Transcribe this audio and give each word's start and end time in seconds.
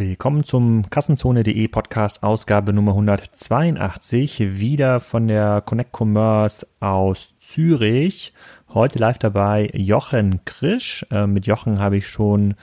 Willkommen 0.00 0.44
zum 0.44 0.88
Kassenzone.de 0.88 1.68
Podcast 1.68 2.22
Ausgabe 2.22 2.72
Nummer 2.72 2.92
182, 2.92 4.58
wieder 4.58 4.98
von 4.98 5.28
der 5.28 5.60
Connect 5.60 5.92
Commerce 5.94 6.66
aus 6.80 7.34
Zürich. 7.38 8.32
Heute 8.72 8.98
live 8.98 9.18
dabei 9.18 9.68
Jochen 9.74 10.42
Krisch. 10.46 11.04
Äh, 11.10 11.26
mit 11.26 11.46
Jochen 11.46 11.80
habe 11.80 11.98
ich 11.98 12.08
schon 12.08 12.54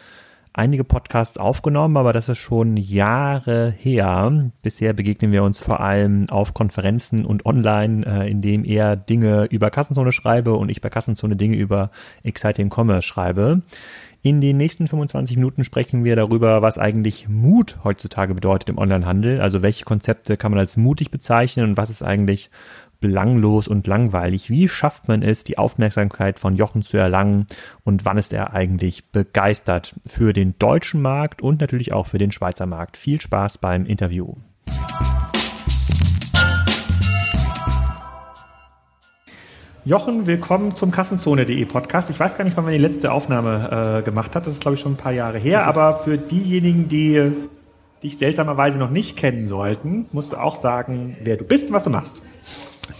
einige 0.57 0.83
Podcasts 0.83 1.37
aufgenommen, 1.37 1.97
aber 1.97 2.13
das 2.13 2.29
ist 2.29 2.39
schon 2.39 2.77
Jahre 2.77 3.73
her. 3.77 4.51
Bisher 4.61 4.93
begegnen 4.93 5.31
wir 5.31 5.43
uns 5.43 5.59
vor 5.59 5.79
allem 5.79 6.29
auf 6.29 6.53
Konferenzen 6.53 7.25
und 7.25 7.45
online, 7.45 8.05
äh, 8.05 8.29
indem 8.29 8.65
er 8.65 8.95
Dinge 8.95 9.45
über 9.45 9.69
Kassenzone 9.69 10.11
schreibe 10.11 10.55
und 10.55 10.69
ich 10.69 10.81
bei 10.81 10.89
Kassenzone 10.89 11.35
Dinge 11.35 11.55
über 11.55 11.91
Exciting 12.23 12.71
Commerce 12.73 13.07
schreibe. 13.07 13.61
In 14.23 14.41
den 14.41 14.57
nächsten 14.57 14.87
25 14.87 15.37
Minuten 15.37 15.63
sprechen 15.63 16.03
wir 16.03 16.15
darüber, 16.15 16.61
was 16.61 16.77
eigentlich 16.77 17.29
Mut 17.29 17.77
heutzutage 17.83 18.33
bedeutet 18.33 18.67
im 18.69 18.77
Onlinehandel. 18.77 19.39
Also 19.39 19.61
welche 19.61 19.85
Konzepte 19.85 20.37
kann 20.37 20.51
man 20.51 20.59
als 20.59 20.75
mutig 20.75 21.11
bezeichnen 21.11 21.69
und 21.69 21.77
was 21.77 21.91
ist 21.91 22.03
eigentlich 22.03 22.49
belanglos 22.99 23.67
und 23.67 23.87
langweilig. 23.87 24.49
Wie 24.49 24.67
schafft 24.67 25.07
man 25.07 25.21
es, 25.21 25.43
die 25.43 25.57
Aufmerksamkeit 25.57 26.39
von 26.39 26.55
Jochen 26.55 26.81
zu 26.81 26.97
erlangen 26.97 27.47
und 27.83 28.05
wann 28.05 28.17
ist 28.17 28.33
er 28.33 28.53
eigentlich 28.53 29.05
begeistert 29.11 29.95
für 30.05 30.33
den 30.33 30.55
deutschen 30.59 31.01
Markt 31.01 31.41
und 31.41 31.61
natürlich 31.61 31.93
auch 31.93 32.07
für 32.07 32.17
den 32.17 32.31
Schweizer 32.31 32.65
Markt? 32.65 32.97
Viel 32.97 33.21
Spaß 33.21 33.59
beim 33.59 33.85
Interview. 33.85 34.33
Jochen, 39.87 40.27
willkommen 40.27 40.75
zum 40.75 40.91
Kassenzone.de 40.91 41.63
Podcast. 41.63 42.09
Ich 42.09 42.19
weiß 42.19 42.35
gar 42.35 42.43
nicht, 42.43 42.57
wann 42.57 42.65
wir 42.65 42.73
die 42.73 42.77
letzte 42.77 43.09
Aufnahme 43.09 43.99
äh, 43.99 44.01
gemacht 44.03 44.35
hat. 44.35 44.45
Das 44.45 44.51
ist, 44.51 44.59
glaube 44.59 44.75
ich, 44.75 44.81
schon 44.81 44.95
ein 44.95 44.97
paar 44.97 45.13
Jahre 45.13 45.37
her. 45.37 45.65
Aber 45.65 45.99
für 45.99 46.17
diejenigen, 46.17 46.89
die 46.89 47.31
dich 48.03 48.17
seltsamerweise 48.17 48.79
noch 48.79 48.89
nicht 48.89 49.15
kennen 49.15 49.45
sollten, 49.45 50.07
musst 50.11 50.33
du 50.33 50.37
auch 50.37 50.57
sagen, 50.57 51.15
wer 51.23 51.37
du 51.37 51.45
bist 51.45 51.69
und 51.69 51.73
was 51.73 51.85
du 51.85 51.89
machst. 51.89 52.21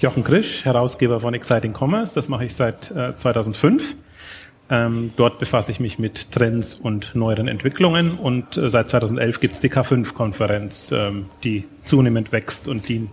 Jochen 0.02 0.24
Krisch, 0.24 0.66
Herausgeber 0.66 1.20
von 1.20 1.34
Exciting 1.34 1.74
Commerce. 1.74 2.16
Das 2.16 2.30
mache 2.30 2.46
ich 2.46 2.56
seit 2.56 2.92
äh, 2.92 3.16
2005. 3.16 3.96
Ähm, 4.70 5.12
dort 5.16 5.40
befasse 5.40 5.72
ich 5.72 5.80
mich 5.80 5.98
mit 5.98 6.32
Trends 6.32 6.74
und 6.74 7.16
neueren 7.16 7.48
Entwicklungen 7.48 8.18
und 8.18 8.58
äh, 8.58 8.70
seit 8.70 8.90
2011 8.90 9.40
gibt 9.40 9.56
es 9.56 9.62
die 9.62 9.70
K5-Konferenz, 9.70 10.92
ähm, 10.92 11.28
die 11.44 11.64
zunehmend 11.86 12.34
wächst 12.34 12.68
und 12.68 12.90
die 12.90 13.08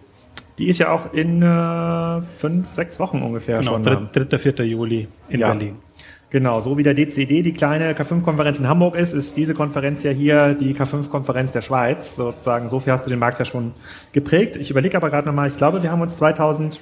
die 0.59 0.69
ist 0.69 0.79
ja 0.79 0.93
auch 0.93 1.13
in 1.13 1.43
äh, 1.43 2.23
fünf, 2.23 2.73
sechs 2.73 3.01
Wochen 3.01 3.23
ungefähr 3.23 3.59
genau, 3.59 3.73
schon. 3.73 3.83
3. 3.83 4.25
3. 4.25 4.39
4. 4.39 4.67
Juli 4.67 5.09
in 5.29 5.41
ja. 5.41 5.49
Berlin. 5.49 5.77
Genau, 6.35 6.59
so 6.59 6.77
wie 6.77 6.83
der 6.83 6.95
DCD 6.95 7.43
die 7.43 7.53
kleine 7.53 7.93
K5-Konferenz 7.93 8.59
in 8.59 8.67
Hamburg 8.67 8.97
ist, 8.97 9.13
ist 9.13 9.37
diese 9.37 9.55
Konferenz 9.55 10.03
ja 10.03 10.11
hier 10.11 10.55
die 10.55 10.75
K5-Konferenz 10.75 11.53
der 11.53 11.61
Schweiz. 11.61 12.17
Sozusagen, 12.17 12.69
so 12.69 12.81
viel 12.81 12.93
hast 12.93 13.07
du 13.07 13.11
den 13.11 13.21
Markt 13.21 13.39
ja 13.39 13.45
schon 13.45 13.71
geprägt. 14.11 14.57
Ich 14.57 14.69
überlege 14.69 14.97
aber 14.97 15.11
gerade 15.11 15.29
nochmal, 15.29 15.47
ich 15.47 15.57
glaube, 15.57 15.85
wir 15.85 15.93
haben 15.93 16.01
uns 16.01 16.17
2012 16.17 16.81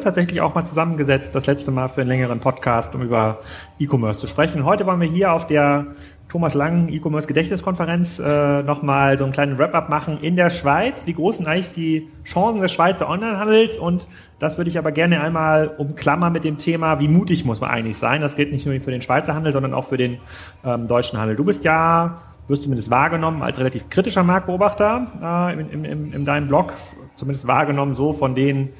tatsächlich 0.00 0.40
auch 0.40 0.54
mal 0.54 0.62
zusammengesetzt, 0.62 1.34
das 1.34 1.48
letzte 1.48 1.72
Mal 1.72 1.88
für 1.88 2.02
einen 2.02 2.10
längeren 2.10 2.38
Podcast, 2.38 2.94
um 2.94 3.02
über 3.02 3.40
E-Commerce 3.80 4.20
zu 4.20 4.28
sprechen. 4.28 4.64
Heute 4.64 4.86
wollen 4.86 5.00
wir 5.00 5.08
hier 5.08 5.32
auf 5.32 5.48
der 5.48 5.86
Thomas 6.32 6.54
Lang 6.54 6.88
E-Commerce 6.88 7.28
Gedächtniskonferenz 7.28 8.18
äh, 8.18 8.62
nochmal 8.62 9.18
so 9.18 9.24
einen 9.24 9.34
kleinen 9.34 9.58
Wrap-up 9.58 9.90
machen 9.90 10.16
in 10.22 10.34
der 10.34 10.48
Schweiz. 10.48 11.06
Wie 11.06 11.12
groß 11.12 11.36
sind 11.36 11.46
eigentlich 11.46 11.72
die 11.72 12.08
Chancen 12.24 12.62
des 12.62 12.72
Schweizer 12.72 13.06
Onlinehandels? 13.06 13.76
Und 13.76 14.08
das 14.38 14.56
würde 14.56 14.70
ich 14.70 14.78
aber 14.78 14.92
gerne 14.92 15.20
einmal 15.20 15.68
umklammern 15.76 16.32
mit 16.32 16.44
dem 16.44 16.56
Thema, 16.56 16.98
wie 17.00 17.08
mutig 17.08 17.44
muss 17.44 17.60
man 17.60 17.68
eigentlich 17.68 17.98
sein? 17.98 18.22
Das 18.22 18.34
gilt 18.34 18.50
nicht 18.50 18.64
nur 18.64 18.80
für 18.80 18.90
den 18.90 19.02
Schweizer 19.02 19.34
Handel, 19.34 19.52
sondern 19.52 19.74
auch 19.74 19.84
für 19.84 19.98
den 19.98 20.20
ähm, 20.64 20.88
deutschen 20.88 21.18
Handel. 21.18 21.36
Du 21.36 21.44
bist 21.44 21.64
ja, 21.64 22.22
wirst 22.48 22.62
zumindest 22.62 22.88
wahrgenommen 22.88 23.42
als 23.42 23.58
relativ 23.58 23.90
kritischer 23.90 24.22
Marktbeobachter 24.22 25.50
äh, 25.50 25.60
in, 25.60 25.84
in, 25.84 26.12
in 26.14 26.24
deinem 26.24 26.48
Blog, 26.48 26.72
zumindest 27.14 27.46
wahrgenommen 27.46 27.92
so 27.92 28.14
von 28.14 28.34
den 28.34 28.70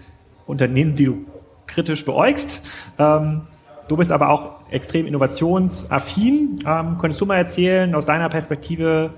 Unternehmen, 0.46 0.94
die 0.94 1.04
du 1.04 1.26
kritisch 1.66 2.02
beäugst. 2.06 2.94
Ähm, 2.98 3.42
Du 3.88 3.96
bist 3.96 4.12
aber 4.12 4.30
auch 4.30 4.60
extrem 4.70 5.06
innovationsaffin. 5.06 6.56
Ähm, 6.66 6.98
könntest 6.98 7.20
du 7.20 7.26
mal 7.26 7.36
erzählen, 7.36 7.94
aus 7.94 8.06
deiner 8.06 8.28
Perspektive, 8.28 9.10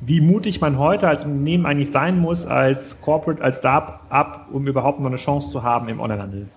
wie 0.00 0.20
mutig 0.20 0.60
man 0.60 0.78
heute 0.78 1.08
als 1.08 1.24
Unternehmen 1.24 1.66
eigentlich 1.66 1.90
sein 1.90 2.18
muss, 2.18 2.46
als 2.46 3.00
Corporate, 3.00 3.42
als 3.42 3.56
Start-up, 3.56 4.48
um 4.52 4.66
überhaupt 4.66 5.00
noch 5.00 5.08
eine 5.08 5.16
Chance 5.16 5.50
zu 5.50 5.62
haben 5.62 5.88
im 5.88 6.00
Onlinehandel? 6.00 6.48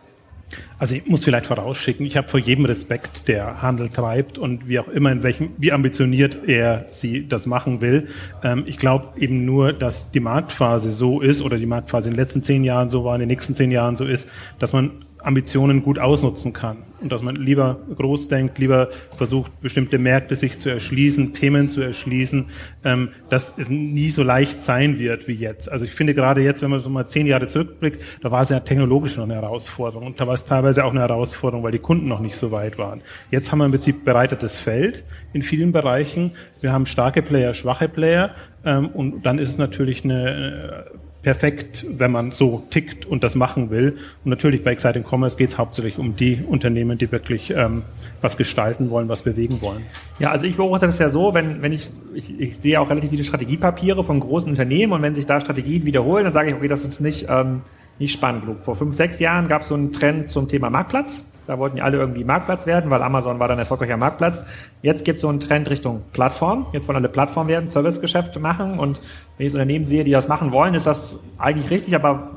Also 0.78 0.96
ich 0.96 1.08
muss 1.08 1.24
vielleicht 1.24 1.48
vorausschicken, 1.48 2.06
ich 2.06 2.18
habe 2.18 2.28
vor 2.28 2.40
jedem 2.40 2.66
Respekt, 2.66 3.28
der 3.28 3.62
Handel 3.62 3.90
treibt 3.90 4.38
und 4.38 4.68
wie 4.68 4.80
auch 4.80 4.88
immer, 4.88 5.12
in 5.12 5.24
welchem, 5.24 5.50
wie 5.58 5.72
ambitioniert 5.72 6.48
er 6.48 6.86
sie 6.92 7.28
das 7.28 7.46
machen 7.46 7.82
will. 7.82 8.08
Ähm, 8.44 8.66
ich 8.68 8.78
glaube 8.78 9.08
eben 9.18 9.46
nur, 9.46 9.74
dass 9.74 10.12
die 10.12 10.20
Marktphase 10.20 10.92
so 10.92 11.22
ist 11.22 11.42
oder 11.42 11.58
die 11.58 11.66
Marktphase 11.66 12.10
in 12.10 12.16
den 12.16 12.20
letzten 12.20 12.44
zehn 12.44 12.64
Jahren 12.64 12.90
so 12.90 13.04
war, 13.04 13.16
in 13.16 13.20
den 13.22 13.30
nächsten 13.30 13.56
zehn 13.56 13.72
Jahren 13.72 13.96
so 13.96 14.06
ist, 14.06 14.30
dass 14.60 14.74
man 14.74 15.06
Ambitionen 15.24 15.84
gut 15.84 16.00
ausnutzen 16.00 16.54
kann 16.54 16.78
und 17.02 17.12
dass 17.12 17.22
man 17.22 17.36
lieber 17.36 17.80
groß 17.96 18.28
denkt, 18.28 18.58
lieber 18.60 18.90
versucht, 19.18 19.62
bestimmte 19.62 19.98
Märkte 19.98 20.36
sich 20.36 20.58
zu 20.58 20.70
erschließen, 20.70 21.34
Themen 21.34 21.70
zu 21.70 21.82
erschließen, 21.82 22.46
ähm, 22.84 23.10
dass 23.30 23.54
es 23.58 23.70
nie 23.70 24.10
so 24.10 24.24
leicht 24.24 24.62
sein 24.62 25.00
wird 25.00 25.28
wie 25.28 25.34
jetzt. 25.34 25.72
Also 25.72 25.86
ich 25.86 25.92
finde 25.92 26.14
gerade 26.14 26.42
jetzt, 26.42 26.62
wenn 26.62 26.70
man 26.70 26.80
so 26.80 26.90
mal 26.90 27.06
zehn 27.06 27.28
Jahre 27.28 27.48
zurückblickt, 27.48 28.02
da 28.22 28.32
war 28.32 28.42
es 28.42 28.50
ja 28.50 28.60
technologisch 28.62 29.18
noch 29.18 29.26
eine 29.26 29.36
Herausforderung 29.36 30.08
und 30.08 30.20
da 30.20 30.28
war 30.28 30.34
es 30.34 30.46
teilweise 30.46 30.86
auch 30.86 30.92
eine 30.92 31.02
Herausforderung, 31.02 31.64
weil 31.64 31.72
die 31.72 31.80
Kunden 31.80 32.08
noch 32.08 32.20
nicht 32.20 32.36
so 32.36 32.52
weit 32.52 32.78
waren. 32.78 33.02
Jetzt 33.32 33.52
haben 33.52 33.60
wir 33.60 33.66
im 33.66 33.72
Prinzip 33.72 34.06
bereitetes 34.06 34.58
Feld 34.58 35.04
in 35.34 35.42
vielen 35.42 35.72
Bereichen. 35.72 36.32
Wir 36.62 36.72
haben 36.72 36.86
starke 36.86 37.22
Player, 37.22 37.54
schwache 37.54 37.90
Player 37.90 38.32
ähm, 38.66 38.88
und 38.88 39.26
dann 39.26 39.40
ist 39.40 39.50
es 39.50 39.58
natürlich 39.58 40.04
eine 40.04 40.86
perfekt, 41.24 41.86
wenn 41.90 42.12
man 42.12 42.32
so 42.32 42.64
tickt 42.70 43.06
und 43.06 43.24
das 43.24 43.34
machen 43.36 43.70
will. 43.70 43.98
Und 44.24 44.30
natürlich 44.30 44.64
bei 44.64 44.72
Exciting 44.72 45.04
Commerce 45.10 45.38
geht 45.38 45.50
es 45.50 45.58
hauptsächlich 45.58 45.98
um 45.98 46.16
die 46.16 46.44
Unternehmen, 46.46 46.98
die 46.98 47.12
wirklich 47.12 47.52
ähm, 47.56 47.84
was 48.22 48.38
gestalten 48.38 48.90
wollen, 48.90 49.08
was 49.08 49.24
bewegen 49.24 49.62
wollen. 49.62 49.84
Ja, 50.20 50.32
also 50.32 50.46
ich 50.46 50.58
beobachte 50.58 50.86
das 50.86 51.00
ja 51.00 51.10
so, 51.10 51.34
wenn, 51.34 51.62
wenn 51.62 51.72
ich, 51.72 51.90
ich, 52.14 52.40
ich 52.40 52.58
sehe 52.58 52.80
auch 52.80 52.90
relativ 52.90 53.10
viele 53.10 53.24
Strategiepapiere 53.24 54.04
von 54.04 54.20
großen 54.20 54.50
Unternehmen 54.50 54.92
und 54.92 55.02
wenn 55.02 55.16
sich 55.16 55.26
da 55.26 55.40
Strategien 55.40 55.86
wiederholen, 55.86 56.26
dann 56.26 56.34
sage 56.34 56.50
ich, 56.50 56.56
okay, 56.56 56.68
das 56.68 56.84
ist 56.84 57.00
nicht, 57.00 57.26
ähm, 57.30 57.62
nicht 58.00 58.12
spannend 58.12 58.46
genug. 58.46 58.62
Vor 58.62 58.76
fünf, 58.76 58.94
sechs 58.94 59.20
Jahren 59.20 59.48
gab 59.48 59.62
es 59.62 59.70
so 59.70 59.76
einen 59.76 59.94
Trend 59.94 60.30
zum 60.30 60.50
Thema 60.50 60.70
Marktplatz. 60.70 61.26
Da 61.48 61.60
wollten 61.60 61.78
ja 61.78 61.84
alle 61.84 61.98
irgendwie 61.98 62.24
Marktplatz 62.24 62.66
werden, 62.66 62.90
weil 62.90 63.02
Amazon 63.02 63.40
war 63.40 63.48
dann 63.48 63.60
erfolgreicher 63.60 63.98
Marktplatz. 63.98 64.46
Jetzt 64.82 65.04
gibt 65.04 65.18
es 65.18 65.22
so 65.22 65.30
einen 65.30 65.40
Trend 65.40 65.70
Richtung 65.70 66.04
Plattform. 66.14 66.68
Jetzt 66.72 66.88
wollen 66.88 66.98
alle 66.98 67.10
Plattform 67.10 67.48
werden, 67.48 67.70
Servicegeschäfte 67.70 68.40
machen. 68.40 68.80
Und 68.80 69.02
wenn 69.38 69.46
ich 69.46 69.52
so 69.52 69.58
Unternehmen 69.58 69.86
sehe, 69.86 70.04
die 70.04 70.12
das 70.12 70.28
machen 70.28 70.52
wollen, 70.52 70.74
ist 70.74 70.88
das 70.88 71.20
eigentlich 71.38 71.70
richtig. 71.70 71.96
Aber 71.96 72.32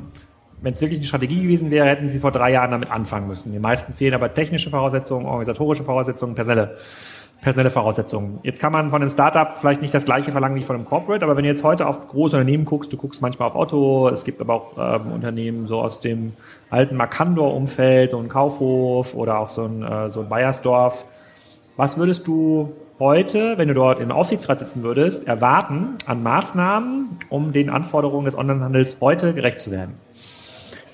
wenn 0.62 0.72
es 0.72 0.80
wirklich 0.80 0.98
eine 1.00 1.06
Strategie 1.06 1.42
gewesen 1.42 1.70
wäre, 1.70 1.86
hätten 1.86 2.08
sie 2.08 2.18
vor 2.18 2.32
drei 2.32 2.52
Jahren 2.52 2.70
damit 2.70 2.90
anfangen 2.90 3.28
müssen. 3.28 3.52
Die 3.52 3.58
meisten 3.58 3.92
fehlen 3.94 4.14
aber 4.14 4.32
technische 4.32 4.70
Voraussetzungen, 4.70 5.26
organisatorische 5.26 5.84
Voraussetzungen, 5.84 6.34
personelle 6.34 6.74
personelle 7.40 7.70
Voraussetzungen. 7.70 8.40
Jetzt 8.42 8.60
kann 8.60 8.72
man 8.72 8.90
von 8.90 9.02
einem 9.02 9.10
Startup 9.10 9.58
vielleicht 9.58 9.80
nicht 9.80 9.94
das 9.94 10.04
gleiche 10.04 10.32
verlangen 10.32 10.56
wie 10.56 10.62
von 10.62 10.76
einem 10.76 10.84
Corporate, 10.84 11.24
aber 11.24 11.36
wenn 11.36 11.44
du 11.44 11.50
jetzt 11.50 11.62
heute 11.62 11.86
auf 11.86 12.08
große 12.08 12.36
Unternehmen 12.36 12.64
guckst, 12.64 12.92
du 12.92 12.96
guckst 12.96 13.22
manchmal 13.22 13.48
auf 13.48 13.54
Otto, 13.54 14.08
es 14.08 14.24
gibt 14.24 14.40
aber 14.40 14.54
auch 14.54 14.72
ähm, 14.78 15.12
Unternehmen 15.12 15.66
so 15.66 15.80
aus 15.80 16.00
dem 16.00 16.32
alten 16.70 16.96
Markandor-Umfeld, 16.96 18.10
so 18.10 18.18
ein 18.18 18.28
Kaufhof 18.28 19.14
oder 19.14 19.38
auch 19.38 19.48
so 19.48 19.64
ein, 19.64 19.82
äh, 19.82 20.10
so 20.10 20.22
ein 20.22 20.28
Bayersdorf. 20.28 21.04
Was 21.76 21.98
würdest 21.98 22.26
du 22.26 22.72
heute, 22.98 23.58
wenn 23.58 23.68
du 23.68 23.74
dort 23.74 24.00
im 24.00 24.10
Aufsichtsrat 24.10 24.58
sitzen 24.58 24.82
würdest, 24.82 25.26
erwarten 25.26 25.98
an 26.06 26.22
Maßnahmen, 26.22 27.18
um 27.28 27.52
den 27.52 27.70
Anforderungen 27.70 28.24
des 28.24 28.36
Onlinehandels 28.36 28.96
heute 29.00 29.34
gerecht 29.34 29.60
zu 29.60 29.70
werden? 29.70 29.94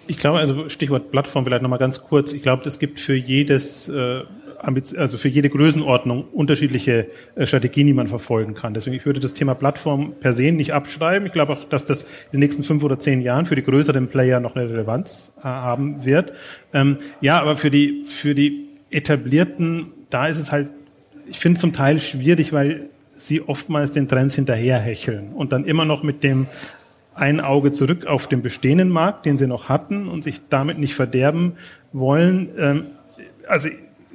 Ich 0.09 0.19
glaube, 0.19 0.39
also 0.39 0.69
Stichwort 0.69 1.13
Plattform 1.13 1.45
vielleicht 1.45 1.63
nochmal 1.63 1.79
ganz 1.79 2.03
kurz. 2.03 2.33
Ich 2.33 2.43
glaube, 2.43 2.65
es 2.67 2.79
gibt 2.79 2.99
für 2.99 3.15
jedes 3.15 3.89
äh, 3.89 4.23
also 4.63 5.19
für 5.19 5.29
jede 5.29 5.51
Größenordnung 5.51 6.25
unterschiedliche 6.33 7.09
äh, 7.35 7.47
Strategien, 7.47 7.87
die 7.87 7.93
man 7.93 8.09
verfolgen 8.09 8.55
kann. 8.55 8.75
Deswegen 8.75 8.97
ich 8.97 9.05
würde 9.05 9.21
das 9.21 9.35
Thema 9.35 9.55
Plattform 9.55 10.15
per 10.21 10.33
se 10.33 10.53
nicht 10.53 10.73
abschreiben. 10.73 11.27
Ich 11.27 11.33
glaube 11.33 11.53
auch, 11.53 11.65
dass 11.65 11.85
das 11.85 12.03
in 12.03 12.09
den 12.33 12.41
nächsten 12.41 12.65
fünf 12.65 12.83
oder 12.83 12.99
zehn 12.99 13.21
Jahren 13.21 13.47
für 13.47 13.57
die 13.57 13.63
größeren 13.65 14.09
Player 14.09 14.41
noch 14.41 14.57
eine 14.57 14.69
Relevanz 14.69 15.35
äh, 15.39 15.45
haben 15.45 16.05
wird. 16.05 16.33
Ähm, 16.73 16.99
ja, 17.21 17.41
aber 17.41 17.57
für 17.57 17.71
die 17.71 18.05
für 18.07 18.35
die 18.35 18.69
etablierten, 18.91 19.87
da 20.11 20.29
ist 20.29 20.39
es 20.39 20.53
halt, 20.53 20.71
ich 21.27 21.39
finde 21.39 21.61
zum 21.61 21.73
Teil 21.73 21.99
schwierig, 21.99 22.53
weil 22.53 22.91
sie 23.17 23.41
oftmals 23.41 23.93
den 23.93 24.09
Trends 24.09 24.35
hinterherhecheln 24.35 25.33
und 25.33 25.53
dann 25.53 25.65
immer 25.65 25.85
noch 25.85 26.03
mit 26.03 26.23
dem 26.23 26.47
ein 27.15 27.41
Auge 27.41 27.73
zurück 27.73 28.07
auf 28.07 28.27
den 28.27 28.43
bestehenden 28.43 28.89
Markt, 28.89 29.27
den 29.27 29.37
sie 29.37 29.47
noch 29.47 29.69
hatten 29.69 30.09
und 30.09 30.25
sich 30.25 30.41
damit 30.49 30.79
nicht 30.79 30.95
verderben 30.95 31.55
wollen. 31.93 32.51
Ähm, 32.59 32.87
also 33.47 33.69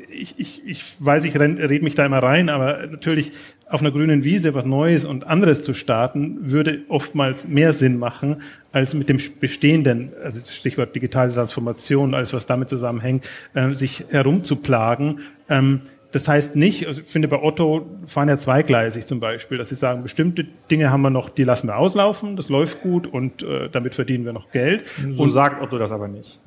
ich, 0.10 0.36
ich, 0.38 0.62
ich 0.66 0.84
weiß, 1.00 1.26
ich 1.26 1.40
rede 1.40 1.84
mich 1.84 1.96
da 1.96 2.06
immer 2.06 2.20
rein, 2.20 2.50
aber 2.50 2.88
natürlich 2.88 3.32
auf 3.70 3.82
einer 3.82 3.92
grünen 3.92 4.24
Wiese 4.24 4.54
was 4.54 4.66
Neues 4.66 5.06
und 5.06 5.28
anderes 5.28 5.62
zu 5.62 5.74
starten, 5.74 6.52
würde 6.52 6.82
oftmals 6.88 7.48
mehr 7.48 7.74
Sinn 7.74 7.98
machen, 8.00 8.42
als 8.72 8.94
mit 8.94 9.10
dem 9.10 9.20
Bestehenden, 9.40 10.12
also 10.24 10.40
Stichwort 10.40 10.96
digitale 10.96 11.34
Transformation, 11.34 12.14
alles 12.14 12.34
was 12.34 12.46
damit 12.46 12.70
zusammenhängt, 12.70 13.26
äh, 13.54 13.74
sich 13.74 14.06
herumzuplagen. 14.10 15.20
Ähm, 15.50 15.82
das 16.12 16.28
heißt 16.28 16.56
nicht, 16.56 16.88
also 16.88 17.02
ich 17.02 17.08
finde 17.08 17.28
bei 17.28 17.42
Otto 17.42 17.86
fahren 18.06 18.30
ja 18.30 18.38
zweigleisig 18.38 19.06
zum 19.06 19.20
Beispiel, 19.20 19.58
dass 19.58 19.70
sie 19.70 19.76
sagen, 19.76 20.04
bestimmte 20.04 20.46
Dinge 20.72 20.90
haben 20.90 21.02
wir 21.02 21.10
noch, 21.10 21.30
die 21.30 21.44
lassen 21.44 21.68
wir 21.68 21.78
auslaufen, 21.78 22.38
das 22.38 22.48
läuft 22.48 22.82
gut 22.82 23.08
und 23.08 23.44
äh, 23.44 23.70
damit 23.70 23.96
verdienen 23.96 24.24
wir 24.24 24.32
noch 24.32 24.52
Geld. 24.52 24.86
So 25.12 25.24
und 25.24 25.32
sagt 25.32 25.62
Otto 25.62 25.78
das 25.78 25.92
aber 25.92 26.08
nicht. 26.08 26.40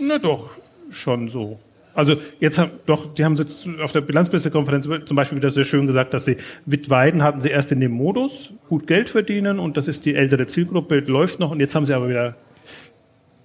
Na 0.00 0.18
doch, 0.18 0.50
schon 0.90 1.28
so. 1.28 1.58
Also 2.00 2.16
jetzt 2.40 2.56
haben 2.56 2.70
doch, 2.86 3.12
die 3.12 3.26
haben 3.26 3.36
jetzt 3.36 3.68
auf 3.82 3.92
der 3.92 4.00
Bilanzpressekonferenz 4.00 4.88
zum 5.04 5.14
Beispiel 5.14 5.36
wieder 5.36 5.50
sehr 5.50 5.64
schön 5.64 5.86
gesagt, 5.86 6.14
dass 6.14 6.24
sie 6.24 6.38
mit 6.64 6.88
Weiden 6.88 7.22
hatten 7.22 7.42
sie 7.42 7.50
erst 7.50 7.72
in 7.72 7.80
dem 7.80 7.92
Modus 7.92 8.54
gut 8.70 8.86
Geld 8.86 9.10
verdienen 9.10 9.58
und 9.58 9.76
das 9.76 9.86
ist 9.86 10.06
die 10.06 10.14
ältere 10.14 10.46
Zielgruppe, 10.46 11.00
läuft 11.00 11.40
noch 11.40 11.50
und 11.50 11.60
jetzt 11.60 11.74
haben 11.74 11.84
sie 11.84 11.92
aber 11.92 12.08
wieder 12.08 12.36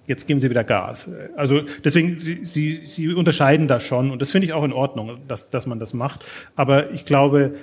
jetzt 0.06 0.26
geben 0.26 0.40
sie 0.40 0.48
wieder 0.48 0.64
Gas. 0.64 1.10
Also 1.36 1.62
deswegen, 1.84 2.18
sie, 2.18 2.44
sie, 2.44 2.86
sie 2.86 3.12
unterscheiden 3.12 3.68
da 3.68 3.78
schon 3.78 4.10
und 4.10 4.22
das 4.22 4.30
finde 4.30 4.46
ich 4.46 4.54
auch 4.54 4.64
in 4.64 4.72
Ordnung, 4.72 5.18
dass, 5.28 5.50
dass 5.50 5.66
man 5.66 5.78
das 5.78 5.92
macht. 5.92 6.24
Aber 6.54 6.92
ich 6.92 7.04
glaube, 7.04 7.56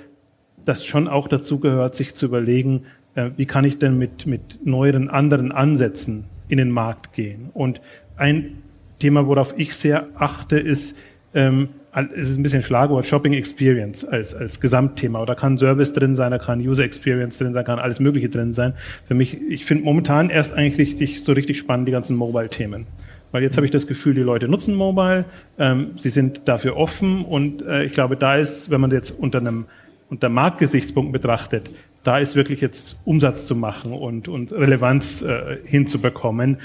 dass 0.64 0.86
schon 0.86 1.08
auch 1.08 1.26
dazu 1.26 1.58
gehört, 1.58 1.96
sich 1.96 2.14
zu 2.14 2.26
überlegen, 2.26 2.84
äh, 3.16 3.30
wie 3.36 3.46
kann 3.46 3.64
ich 3.64 3.78
denn 3.78 3.98
mit, 3.98 4.26
mit 4.26 4.64
neueren, 4.64 5.10
anderen 5.10 5.50
Ansätzen 5.50 6.26
in 6.46 6.58
den 6.58 6.70
Markt 6.70 7.14
gehen. 7.14 7.50
Und 7.52 7.80
ein 8.16 8.62
Thema, 9.04 9.26
worauf 9.26 9.52
ich 9.58 9.74
sehr 9.74 10.06
achte, 10.14 10.58
ist, 10.58 10.96
ähm, 11.34 11.68
es 12.14 12.30
ist 12.30 12.38
ein 12.38 12.42
bisschen 12.42 12.62
Schlagwort 12.62 13.04
Shopping 13.04 13.34
Experience 13.34 14.02
als, 14.02 14.34
als 14.34 14.60
Gesamtthema. 14.60 15.20
Oder 15.20 15.34
kann 15.34 15.58
Service 15.58 15.92
drin 15.92 16.14
sein, 16.14 16.30
da 16.30 16.38
kann 16.38 16.58
User 16.60 16.84
Experience 16.84 17.36
drin 17.36 17.52
sein, 17.52 17.66
kann 17.66 17.78
alles 17.78 18.00
Mögliche 18.00 18.30
drin 18.30 18.52
sein. 18.52 18.72
Für 19.06 19.12
mich, 19.12 19.38
ich 19.42 19.66
finde 19.66 19.84
momentan 19.84 20.30
erst 20.30 20.54
eigentlich 20.54 20.78
richtig, 20.78 21.22
so 21.22 21.32
richtig 21.32 21.58
spannend 21.58 21.86
die 21.86 21.92
ganzen 21.92 22.16
Mobile-Themen. 22.16 22.86
Weil 23.30 23.42
jetzt 23.42 23.58
habe 23.58 23.66
ich 23.66 23.72
das 23.72 23.86
Gefühl, 23.86 24.14
die 24.14 24.22
Leute 24.22 24.48
nutzen 24.48 24.74
Mobile, 24.74 25.26
ähm, 25.58 25.90
sie 25.98 26.08
sind 26.08 26.48
dafür 26.48 26.78
offen 26.78 27.26
und 27.26 27.60
äh, 27.60 27.84
ich 27.84 27.92
glaube, 27.92 28.16
da 28.16 28.36
ist, 28.36 28.70
wenn 28.70 28.80
man 28.80 28.90
jetzt 28.90 29.10
unter 29.10 29.38
einem 29.38 29.66
unter 30.08 30.30
Marktgesichtspunkten 30.30 31.12
betrachtet, 31.12 31.70
da 32.04 32.18
ist 32.18 32.36
wirklich 32.36 32.60
jetzt 32.60 33.00
Umsatz 33.04 33.46
zu 33.46 33.56
machen 33.56 33.92
und, 33.92 34.28
und 34.28 34.52
Relevanz 34.52 35.22
äh, 35.22 35.58
hinzubekommen. 35.64 36.58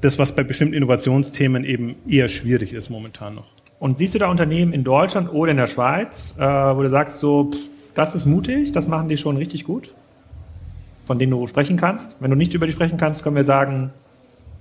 Das, 0.00 0.18
was 0.18 0.34
bei 0.34 0.42
bestimmten 0.42 0.74
Innovationsthemen 0.74 1.64
eben 1.64 1.96
eher 2.08 2.28
schwierig 2.28 2.72
ist 2.72 2.88
momentan 2.88 3.34
noch. 3.34 3.52
Und 3.78 3.98
siehst 3.98 4.14
du 4.14 4.18
da 4.18 4.30
Unternehmen 4.30 4.72
in 4.72 4.84
Deutschland 4.84 5.32
oder 5.32 5.50
in 5.50 5.58
der 5.58 5.66
Schweiz, 5.66 6.34
äh, 6.38 6.42
wo 6.42 6.82
du 6.82 6.88
sagst, 6.88 7.20
so, 7.20 7.50
pff, 7.52 7.58
das 7.94 8.14
ist 8.14 8.24
mutig, 8.24 8.72
das 8.72 8.88
machen 8.88 9.08
die 9.08 9.18
schon 9.18 9.36
richtig 9.36 9.64
gut, 9.64 9.94
von 11.04 11.18
denen 11.18 11.30
du 11.30 11.46
sprechen 11.46 11.76
kannst? 11.76 12.16
Wenn 12.18 12.30
du 12.30 12.36
nicht 12.36 12.54
über 12.54 12.66
die 12.66 12.72
sprechen 12.72 12.96
kannst, 12.96 13.22
können 13.22 13.36
wir 13.36 13.44
sagen, 13.44 13.92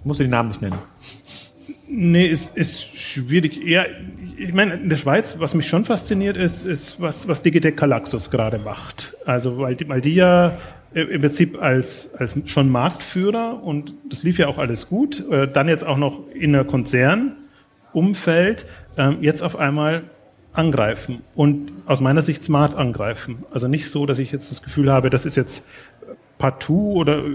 musst 0.03 0.19
du 0.19 0.25
den 0.25 0.31
Namen 0.31 0.49
nicht 0.49 0.61
nennen. 0.61 0.79
Nee, 1.97 2.25
ist, 2.25 2.57
ist 2.57 2.97
schwierig. 2.97 3.55
Ja, 3.63 3.85
ich 4.37 4.53
meine, 4.53 4.73
in 4.73 4.89
der 4.89 4.97
Schweiz, 4.97 5.37
was 5.39 5.53
mich 5.53 5.65
schon 5.65 5.85
fasziniert, 5.85 6.35
ist, 6.35 6.65
ist 6.65 6.99
was, 6.99 7.25
was 7.29 7.41
Digitec 7.41 7.77
Calaxus 7.77 8.29
gerade 8.29 8.59
macht. 8.59 9.15
Also, 9.25 9.59
weil 9.59 9.75
die, 9.75 9.87
weil 9.87 10.01
die 10.01 10.15
ja 10.15 10.57
im 10.93 11.21
Prinzip 11.21 11.61
als, 11.61 12.13
als 12.15 12.37
schon 12.45 12.69
Marktführer 12.69 13.63
und 13.63 13.93
das 14.09 14.23
lief 14.23 14.37
ja 14.37 14.47
auch 14.47 14.57
alles 14.57 14.89
gut, 14.89 15.25
äh, 15.29 15.47
dann 15.47 15.69
jetzt 15.69 15.85
auch 15.85 15.97
noch 15.97 16.29
in 16.33 16.51
der 16.51 16.65
Konzernumfeld 16.65 18.65
ähm, 18.97 19.17
jetzt 19.21 19.41
auf 19.41 19.57
einmal 19.57 20.03
angreifen 20.51 21.21
und 21.33 21.71
aus 21.85 22.01
meiner 22.01 22.21
Sicht 22.21 22.43
smart 22.43 22.75
angreifen. 22.75 23.45
Also 23.51 23.69
nicht 23.69 23.89
so, 23.89 24.05
dass 24.05 24.19
ich 24.19 24.33
jetzt 24.33 24.51
das 24.51 24.61
Gefühl 24.61 24.91
habe, 24.91 25.09
das 25.09 25.25
ist 25.25 25.35
jetzt 25.35 25.65
partout 26.37 26.93
oder 26.95 27.19
äh, 27.19 27.29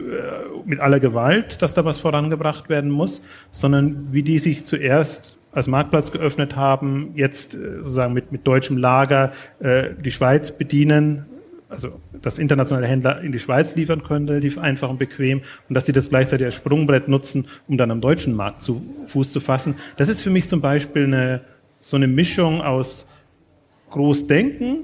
mit 0.65 0.81
aller 0.81 1.01
Gewalt, 1.01 1.63
dass 1.63 1.75
da 1.75 1.85
was 1.85 1.99
vorangebracht 1.99 2.69
werden 2.69 2.91
muss, 2.91 3.23
sondern 3.51 4.09
wie 4.13 4.23
die 4.23 4.39
sich 4.39 4.65
zuerst 4.65 5.39
als 5.53 5.67
Marktplatz 5.67 6.13
geöffnet 6.13 6.57
haben, 6.57 7.13
jetzt 7.15 7.55
äh, 7.55 7.79
sozusagen 7.79 8.13
mit, 8.13 8.31
mit 8.33 8.47
deutschem 8.47 8.77
Lager 8.77 9.33
äh, 9.61 9.91
die 10.05 10.11
Schweiz 10.11 10.53
bedienen, 10.53 11.27
also 11.69 12.01
dass 12.21 12.39
internationale 12.39 12.87
Händler 12.87 13.21
in 13.21 13.33
die 13.33 13.39
Schweiz 13.39 13.75
liefern 13.77 14.03
können, 14.03 14.29
relativ 14.29 14.59
einfach 14.59 14.91
und 14.91 14.99
bequem 14.99 15.43
und 15.69 15.75
dass 15.75 15.87
sie 15.87 15.93
das 15.93 16.09
gleichzeitig 16.09 16.47
als 16.47 16.55
Sprungbrett 16.57 17.09
nutzen, 17.09 17.47
um 17.69 17.79
dann 17.79 17.91
am 17.91 18.01
deutschen 18.01 18.35
Markt 18.35 18.63
zu 18.63 18.83
Fuß 19.07 19.33
zu 19.33 19.41
fassen. 19.41 19.77
Das 19.97 20.09
ist 20.09 20.23
für 20.23 20.31
mich 20.31 20.49
zum 20.49 20.61
Beispiel 20.61 21.05
eine 21.05 21.41
so 21.81 21.97
eine 21.97 22.07
Mischung 22.07 22.61
aus 22.61 23.07
Großdenken, 23.91 24.81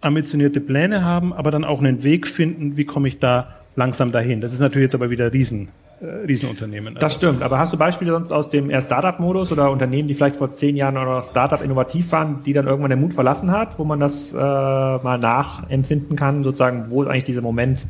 ambitionierte 0.00 0.60
Pläne 0.60 1.04
haben, 1.04 1.32
aber 1.32 1.50
dann 1.50 1.64
auch 1.64 1.80
einen 1.80 2.02
Weg 2.02 2.26
finden, 2.26 2.76
wie 2.76 2.84
komme 2.84 3.08
ich 3.08 3.18
da 3.18 3.57
langsam 3.78 4.12
dahin. 4.12 4.40
Das 4.42 4.52
ist 4.52 4.60
natürlich 4.60 4.86
jetzt 4.86 4.94
aber 4.94 5.08
wieder 5.08 5.32
Riesen, 5.32 5.68
äh, 6.00 6.26
Riesenunternehmen. 6.26 6.96
Das 6.98 7.14
stimmt, 7.14 7.42
aber 7.42 7.58
hast 7.58 7.72
du 7.72 7.78
Beispiele 7.78 8.10
sonst 8.10 8.32
aus 8.32 8.48
dem 8.50 8.68
eher 8.68 8.82
Startup-Modus 8.82 9.52
oder 9.52 9.70
Unternehmen, 9.70 10.08
die 10.08 10.14
vielleicht 10.14 10.36
vor 10.36 10.52
zehn 10.52 10.76
Jahren 10.76 10.98
oder 10.98 11.22
Startup 11.22 11.62
innovativ 11.62 12.12
waren, 12.12 12.42
die 12.42 12.52
dann 12.52 12.66
irgendwann 12.66 12.90
den 12.90 13.00
Mut 13.00 13.14
verlassen 13.14 13.50
hat, 13.50 13.78
wo 13.78 13.84
man 13.84 14.00
das 14.00 14.32
äh, 14.32 14.36
mal 14.36 15.18
nachempfinden 15.18 16.16
kann, 16.16 16.44
sozusagen, 16.44 16.90
wo 16.90 17.04
eigentlich 17.04 17.24
dieser 17.24 17.40
Moment, 17.40 17.86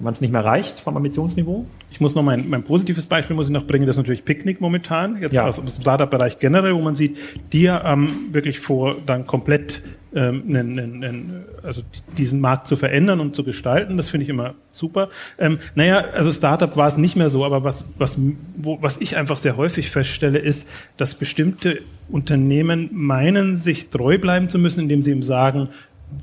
man 0.00 0.12
es 0.12 0.20
nicht 0.20 0.32
mehr 0.32 0.44
reicht 0.44 0.80
vom 0.80 0.96
Ambitionsniveau? 0.96 1.66
Ich 1.90 2.00
muss 2.00 2.14
noch 2.14 2.22
mein, 2.22 2.48
mein 2.48 2.62
positives 2.62 3.06
Beispiel 3.06 3.36
muss 3.36 3.48
ich 3.48 3.52
noch 3.52 3.66
bringen, 3.66 3.86
das 3.86 3.96
ist 3.96 4.02
natürlich 4.02 4.24
Picknick 4.24 4.60
momentan, 4.60 5.20
jetzt 5.20 5.34
ja. 5.34 5.44
aus, 5.44 5.56
dem 5.56 5.68
Startup-Bereich 5.68 6.38
generell, 6.38 6.74
wo 6.74 6.80
man 6.80 6.94
sieht, 6.94 7.18
die 7.52 7.66
ähm, 7.66 8.28
wirklich 8.32 8.58
vor, 8.58 8.96
dann 9.06 9.26
komplett 9.26 9.82
ähm, 10.16 10.44
einen, 10.48 10.78
einen, 10.78 11.44
also 11.62 11.82
diesen 12.16 12.40
Markt 12.40 12.66
zu 12.66 12.76
verändern 12.76 13.20
und 13.20 13.34
zu 13.34 13.44
gestalten. 13.44 13.98
Das 13.98 14.08
finde 14.08 14.24
ich 14.24 14.30
immer 14.30 14.54
super. 14.72 15.10
Ähm, 15.38 15.58
naja, 15.74 16.06
also 16.12 16.32
Startup 16.32 16.74
war 16.76 16.88
es 16.88 16.96
nicht 16.96 17.16
mehr 17.16 17.28
so, 17.28 17.44
aber 17.44 17.64
was, 17.64 17.86
was, 17.98 18.18
wo, 18.56 18.80
was 18.80 18.96
ich 19.00 19.18
einfach 19.18 19.36
sehr 19.36 19.58
häufig 19.58 19.90
feststelle, 19.90 20.38
ist, 20.38 20.66
dass 20.96 21.14
bestimmte 21.14 21.82
Unternehmen 22.08 22.88
meinen, 22.92 23.58
sich 23.58 23.90
treu 23.90 24.16
bleiben 24.16 24.48
zu 24.48 24.58
müssen, 24.58 24.80
indem 24.80 25.02
sie 25.02 25.12
ihm 25.12 25.22
sagen, 25.22 25.68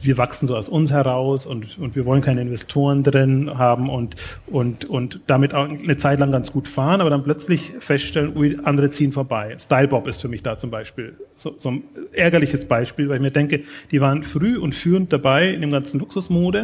wir 0.02 0.18
wachsen 0.18 0.48
so 0.48 0.56
aus 0.56 0.70
uns 0.70 0.92
heraus 0.92 1.46
und, 1.46 1.78
und 1.78 1.96
wir 1.96 2.06
wollen 2.06 2.22
keine 2.22 2.42
Investoren 2.42 3.04
drin 3.04 3.58
haben 3.58 3.90
und, 3.90 4.16
und, 4.48 4.86
und 4.86 5.20
damit 5.28 5.54
auch 5.54 5.68
eine 5.68 5.98
Zeit 5.98 6.20
lang 6.20 6.32
ganz 6.32 6.52
gut 6.52 6.68
fahren, 6.68 7.02
aber 7.02 7.10
dann 7.10 7.24
plötzlich 7.24 7.74
feststellen, 7.80 8.36
ui, 8.36 8.58
andere 8.64 8.90
ziehen 8.90 9.12
vorbei. 9.12 9.56
Stylebob 9.60 10.08
ist 10.08 10.22
für 10.22 10.30
mich 10.30 10.42
da 10.42 10.58
zum 10.58 10.72
Beispiel 10.72 11.18
so, 11.36 11.56
so 11.58 11.72
ein 11.72 11.84
ärgerliches 12.14 12.66
Beispiel, 12.66 13.10
weil 13.10 13.18
ich 13.18 13.22
mir 13.22 13.32
denke, 13.32 13.64
die 13.92 14.02
waren 14.02 14.24
früh 14.24 14.58
und 14.58 14.74
führend 14.74 15.12
dabei 15.12 15.50
in 15.50 15.62
dem 15.62 15.72
ganzen 15.72 16.00
Luxusmode. 16.00 16.64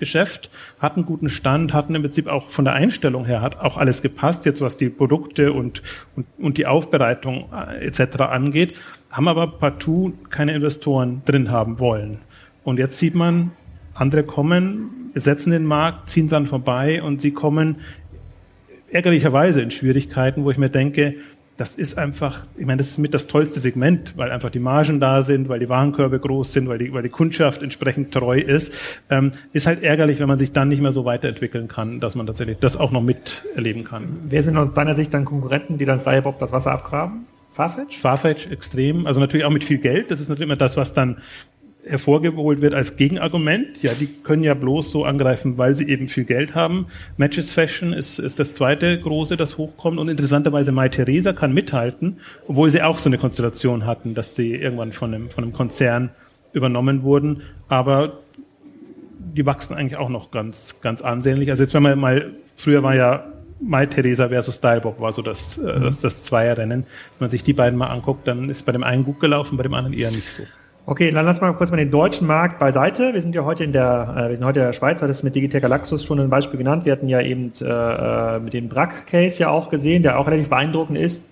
Geschäft, 0.00 0.50
hatten 0.78 1.04
guten 1.04 1.28
Stand, 1.28 1.74
hatten 1.74 1.94
im 1.94 2.00
Prinzip 2.00 2.26
auch 2.26 2.48
von 2.48 2.64
der 2.64 2.72
Einstellung 2.72 3.26
her 3.26 3.42
hat 3.42 3.60
auch 3.60 3.76
alles 3.76 4.00
gepasst, 4.00 4.46
jetzt 4.46 4.62
was 4.62 4.78
die 4.78 4.88
Produkte 4.88 5.52
und, 5.52 5.82
und, 6.16 6.26
und 6.38 6.56
die 6.56 6.66
Aufbereitung 6.66 7.50
äh, 7.52 7.84
etc. 7.84 8.22
angeht, 8.22 8.72
haben 9.10 9.28
aber 9.28 9.46
partout 9.46 10.14
keine 10.30 10.54
Investoren 10.54 11.20
drin 11.26 11.50
haben 11.50 11.78
wollen. 11.78 12.22
Und 12.64 12.78
jetzt 12.78 12.98
sieht 12.98 13.14
man, 13.14 13.52
andere 13.94 14.22
kommen, 14.22 15.10
besetzen 15.12 15.52
den 15.52 15.64
Markt, 15.64 16.10
ziehen 16.10 16.28
dann 16.28 16.46
vorbei 16.46 17.02
und 17.02 17.20
sie 17.20 17.32
kommen 17.32 17.76
ärgerlicherweise 18.90 19.60
in 19.60 19.70
Schwierigkeiten, 19.70 20.44
wo 20.44 20.50
ich 20.50 20.58
mir 20.58 20.70
denke, 20.70 21.14
das 21.60 21.74
ist 21.74 21.98
einfach, 21.98 22.46
ich 22.56 22.64
meine, 22.64 22.78
das 22.78 22.88
ist 22.88 22.98
mit 22.98 23.12
das 23.12 23.26
tollste 23.26 23.60
Segment, 23.60 24.16
weil 24.16 24.30
einfach 24.30 24.48
die 24.48 24.58
Margen 24.58 24.98
da 24.98 25.20
sind, 25.20 25.50
weil 25.50 25.58
die 25.58 25.68
Warenkörbe 25.68 26.18
groß 26.18 26.54
sind, 26.54 26.70
weil 26.70 26.78
die, 26.78 26.90
weil 26.94 27.02
die 27.02 27.10
Kundschaft 27.10 27.62
entsprechend 27.62 28.14
treu 28.14 28.38
ist. 28.38 28.72
Ähm, 29.10 29.32
ist 29.52 29.66
halt 29.66 29.82
ärgerlich, 29.82 30.20
wenn 30.20 30.28
man 30.28 30.38
sich 30.38 30.52
dann 30.52 30.70
nicht 30.70 30.80
mehr 30.80 30.92
so 30.92 31.04
weiterentwickeln 31.04 31.68
kann, 31.68 32.00
dass 32.00 32.14
man 32.14 32.26
tatsächlich 32.26 32.56
das 32.60 32.78
auch 32.78 32.92
noch 32.92 33.02
miterleben 33.02 33.84
kann. 33.84 34.20
Wer 34.30 34.42
sind 34.42 34.56
aus 34.56 34.72
deiner 34.72 34.94
Sicht 34.94 35.12
dann 35.12 35.26
Konkurrenten, 35.26 35.76
die 35.76 35.84
dann 35.84 36.00
Cyberbob 36.00 36.38
das 36.38 36.50
Wasser 36.50 36.72
abgraben? 36.72 37.26
Farfetch? 37.50 37.98
Farfetch 37.98 38.50
extrem, 38.50 39.06
also 39.06 39.20
natürlich 39.20 39.44
auch 39.44 39.50
mit 39.50 39.64
viel 39.64 39.78
Geld. 39.78 40.10
Das 40.10 40.20
ist 40.20 40.30
natürlich 40.30 40.48
immer 40.48 40.56
das, 40.56 40.78
was 40.78 40.94
dann 40.94 41.18
hervorgeholt 41.86 42.60
wird 42.60 42.74
als 42.74 42.96
Gegenargument. 42.96 43.82
Ja, 43.82 43.92
die 43.94 44.06
können 44.06 44.42
ja 44.42 44.54
bloß 44.54 44.90
so 44.90 45.04
angreifen, 45.04 45.58
weil 45.58 45.74
sie 45.74 45.88
eben 45.88 46.08
viel 46.08 46.24
Geld 46.24 46.54
haben. 46.54 46.86
Matches 47.16 47.50
Fashion 47.50 47.92
ist, 47.92 48.18
ist 48.18 48.38
das 48.38 48.54
zweite 48.54 49.00
große, 49.00 49.36
das 49.36 49.58
hochkommt. 49.58 49.98
Und 49.98 50.08
interessanterweise 50.08 50.72
Mai 50.72 50.88
Theresa 50.88 51.32
kann 51.32 51.54
mithalten, 51.54 52.18
obwohl 52.46 52.70
sie 52.70 52.82
auch 52.82 52.98
so 52.98 53.08
eine 53.08 53.18
Konstellation 53.18 53.86
hatten, 53.86 54.14
dass 54.14 54.36
sie 54.36 54.54
irgendwann 54.54 54.92
von 54.92 55.14
einem, 55.14 55.30
von 55.30 55.44
einem 55.44 55.52
Konzern 55.52 56.10
übernommen 56.52 57.02
wurden. 57.02 57.42
Aber 57.68 58.20
die 59.18 59.46
wachsen 59.46 59.74
eigentlich 59.74 59.96
auch 59.96 60.08
noch 60.08 60.30
ganz, 60.30 60.80
ganz 60.80 61.02
ansehnlich. 61.02 61.50
Also 61.50 61.62
jetzt, 61.62 61.74
wenn 61.74 61.82
man 61.82 61.98
mal, 61.98 62.32
früher 62.56 62.82
war 62.82 62.94
ja 62.94 63.26
Mai 63.60 63.86
Theresa 63.86 64.28
versus 64.28 64.56
Stylebock 64.56 65.00
war 65.00 65.12
so 65.12 65.22
das, 65.22 65.58
äh, 65.58 65.78
mhm. 65.78 65.82
das, 65.82 66.00
das 66.00 66.22
Zweierrennen. 66.22 66.82
Wenn 66.82 67.20
man 67.20 67.30
sich 67.30 67.42
die 67.42 67.52
beiden 67.52 67.78
mal 67.78 67.88
anguckt, 67.88 68.26
dann 68.26 68.48
ist 68.48 68.64
bei 68.64 68.72
dem 68.72 68.82
einen 68.82 69.04
gut 69.04 69.20
gelaufen, 69.20 69.56
bei 69.56 69.62
dem 69.62 69.74
anderen 69.74 69.96
eher 69.96 70.10
nicht 70.10 70.30
so. 70.30 70.44
Okay, 70.86 71.10
dann 71.10 71.24
lass 71.24 71.40
mal 71.40 71.52
kurz 71.52 71.70
mal 71.70 71.76
den 71.76 71.90
deutschen 71.90 72.26
Markt 72.26 72.58
beiseite. 72.58 73.12
Wir 73.12 73.20
sind 73.20 73.34
ja 73.34 73.44
heute 73.44 73.64
in 73.64 73.72
der, 73.72 74.14
äh, 74.16 74.28
wir 74.28 74.36
sind 74.36 74.46
heute 74.46 74.60
in 74.60 74.66
der 74.66 74.72
Schweiz, 74.72 74.98
du 74.98 75.04
hattest 75.04 75.22
mit 75.22 75.34
Digitec 75.36 75.62
Galaxus 75.62 76.04
schon 76.04 76.18
ein 76.18 76.30
Beispiel 76.30 76.58
genannt. 76.58 76.84
Wir 76.84 76.92
hatten 76.92 77.08
ja 77.08 77.20
eben 77.20 77.52
äh, 77.60 77.64
äh 77.64 78.40
mit 78.40 78.54
dem 78.54 78.68
Brack-Case 78.68 79.38
ja 79.38 79.50
auch 79.50 79.70
gesehen, 79.70 80.02
der 80.02 80.18
auch 80.18 80.26
relativ 80.26 80.48
beeindruckend 80.48 80.98
ist, 80.98 81.22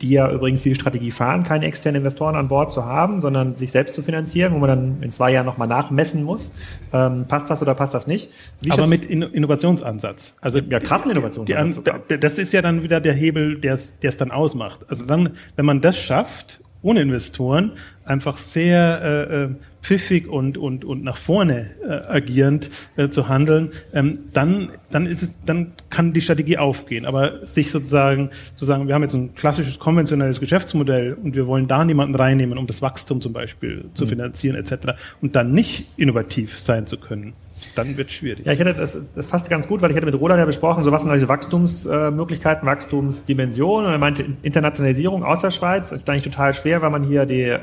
die 0.00 0.10
ja 0.10 0.30
übrigens 0.30 0.62
die 0.62 0.74
Strategie 0.74 1.10
fahren, 1.10 1.44
keine 1.44 1.66
externen 1.66 2.00
Investoren 2.00 2.34
an 2.34 2.48
Bord 2.48 2.72
zu 2.72 2.84
haben, 2.84 3.20
sondern 3.20 3.56
sich 3.56 3.70
selbst 3.70 3.94
zu 3.94 4.02
finanzieren, 4.02 4.52
wo 4.52 4.58
man 4.58 4.68
dann 4.68 5.02
in 5.02 5.10
zwei 5.10 5.30
Jahren 5.30 5.46
nochmal 5.46 5.68
nachmessen 5.68 6.24
muss. 6.24 6.50
Ähm, 6.92 7.26
passt 7.28 7.48
das 7.50 7.62
oder 7.62 7.74
passt 7.74 7.94
das 7.94 8.06
nicht? 8.06 8.30
Wie 8.62 8.70
Aber 8.70 8.86
mit 8.86 9.04
In 9.04 9.22
Innovationsansatz. 9.22 10.36
Also 10.40 10.58
ja, 10.58 10.80
krassen 10.80 11.10
Innovationsansatz. 11.10 11.84
Die, 11.84 12.14
die, 12.14 12.20
das 12.20 12.38
ist 12.38 12.52
ja 12.52 12.62
dann 12.62 12.82
wieder 12.82 13.00
der 13.00 13.14
Hebel, 13.14 13.58
der 13.58 13.74
es 13.74 14.16
dann 14.16 14.30
ausmacht. 14.30 14.80
Also 14.88 15.06
dann, 15.06 15.36
wenn 15.56 15.64
man 15.64 15.80
das 15.80 15.98
schafft 15.98 16.60
ohne 16.84 17.00
Investoren 17.00 17.72
einfach 18.04 18.36
sehr 18.36 19.00
äh, 19.02 19.44
äh, 19.44 19.48
pfiffig 19.80 20.28
und, 20.28 20.58
und, 20.58 20.84
und 20.84 21.02
nach 21.02 21.16
vorne 21.16 21.70
äh, 21.82 22.12
agierend 22.12 22.70
äh, 22.96 23.08
zu 23.08 23.28
handeln, 23.28 23.72
ähm, 23.94 24.18
dann, 24.32 24.70
dann, 24.90 25.06
ist 25.06 25.22
es, 25.22 25.30
dann 25.46 25.72
kann 25.88 26.12
die 26.12 26.20
Strategie 26.20 26.58
aufgehen. 26.58 27.06
Aber 27.06 27.44
sich 27.46 27.70
sozusagen 27.70 28.30
zu 28.54 28.66
sagen, 28.66 28.86
wir 28.86 28.94
haben 28.94 29.02
jetzt 29.02 29.14
ein 29.14 29.34
klassisches 29.34 29.78
konventionelles 29.78 30.40
Geschäftsmodell 30.40 31.14
und 31.14 31.34
wir 31.34 31.46
wollen 31.46 31.66
da 31.66 31.84
niemanden 31.84 32.14
reinnehmen, 32.14 32.58
um 32.58 32.66
das 32.66 32.82
Wachstum 32.82 33.22
zum 33.22 33.32
Beispiel 33.32 33.86
zu 33.94 34.04
mhm. 34.04 34.10
finanzieren 34.10 34.56
etc. 34.56 34.98
und 35.22 35.34
dann 35.36 35.52
nicht 35.52 35.88
innovativ 35.96 36.58
sein 36.58 36.86
zu 36.86 36.98
können, 36.98 37.32
dann 37.74 37.96
wird 37.96 38.08
es 38.08 38.14
schwierig. 38.14 38.46
Ja, 38.46 38.52
ich 38.52 38.58
hätte 38.58 38.74
das, 38.74 38.98
das 39.14 39.26
passt 39.26 39.48
ganz 39.48 39.66
gut, 39.66 39.82
weil 39.82 39.90
ich 39.90 39.96
hätte 39.96 40.06
mit 40.06 40.14
Roland 40.14 40.38
ja 40.38 40.44
besprochen, 40.44 40.84
so 40.84 40.92
was 40.92 41.02
sind 41.02 41.10
also 41.10 41.28
Wachstumsmöglichkeiten, 41.28 42.66
Wachstumsdimensionen. 42.66 43.86
Und 43.86 43.92
er 43.92 43.98
meinte 43.98 44.24
Internationalisierung 44.42 45.24
aus 45.24 45.40
der 45.40 45.50
Schweiz 45.50 45.92
ist 45.92 46.08
eigentlich 46.08 46.24
total 46.24 46.54
schwer, 46.54 46.82
weil 46.82 46.90
man 46.90 47.04
hier 47.04 47.26
die, 47.26 47.42
äh, 47.42 47.60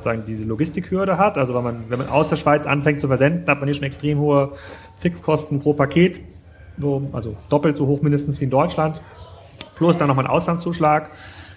sagen, 0.00 0.24
diese 0.26 0.46
Logistikhürde 0.46 1.18
hat. 1.18 1.38
Also 1.38 1.54
wenn 1.54 1.64
man, 1.64 1.84
wenn 1.88 1.98
man 1.98 2.08
aus 2.08 2.28
der 2.28 2.36
Schweiz 2.36 2.66
anfängt 2.66 3.00
zu 3.00 3.08
versenden, 3.08 3.48
hat 3.48 3.58
man 3.58 3.66
hier 3.66 3.74
schon 3.74 3.84
extrem 3.84 4.18
hohe 4.18 4.52
Fixkosten 4.98 5.60
pro 5.60 5.72
Paket, 5.72 6.20
so, 6.78 7.08
also 7.12 7.36
doppelt 7.48 7.76
so 7.76 7.86
hoch 7.86 8.02
mindestens 8.02 8.40
wie 8.40 8.44
in 8.44 8.50
Deutschland. 8.50 9.00
Plus 9.76 9.96
dann 9.98 10.08
nochmal 10.08 10.26
ein 10.26 10.30
Auslandszuschlag. 10.30 11.10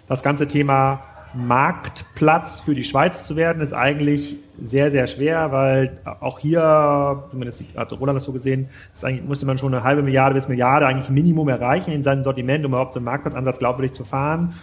Das 0.07 0.23
ganze 0.23 0.47
Thema 0.47 1.01
Marktplatz 1.33 2.61
für 2.61 2.73
die 2.73 2.83
Schweiz 2.83 3.23
zu 3.23 3.35
werden, 3.35 3.61
ist 3.61 3.73
eigentlich 3.73 4.37
sehr, 4.61 4.91
sehr 4.91 5.07
schwer, 5.07 5.51
weil 5.51 5.99
auch 6.19 6.39
hier, 6.39 7.23
zumindest 7.29 7.65
hat 7.75 7.91
Roland 7.93 8.17
das 8.17 8.23
so 8.23 8.33
gesehen, 8.33 8.69
ist 8.93 9.05
eigentlich, 9.05 9.27
musste 9.27 9.45
man 9.45 9.57
schon 9.57 9.73
eine 9.73 9.83
halbe 9.83 10.01
Milliarde 10.01 10.35
bis 10.35 10.47
Milliarde 10.47 10.87
eigentlich 10.87 11.09
Minimum 11.09 11.49
erreichen 11.49 11.91
in 11.91 12.03
seinem 12.03 12.23
Sortiment, 12.23 12.65
um 12.65 12.71
überhaupt 12.71 12.93
so 12.93 12.99
einen 12.99 13.05
Marktplatzansatz 13.05 13.59
glaubwürdig 13.59 13.93
zu 13.93 14.03
fahren. 14.03 14.53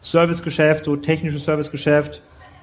Servicegeschäft, 0.00 0.84
so 0.84 0.96
technisches 0.96 1.44
Servicegeschäft, 1.44 2.22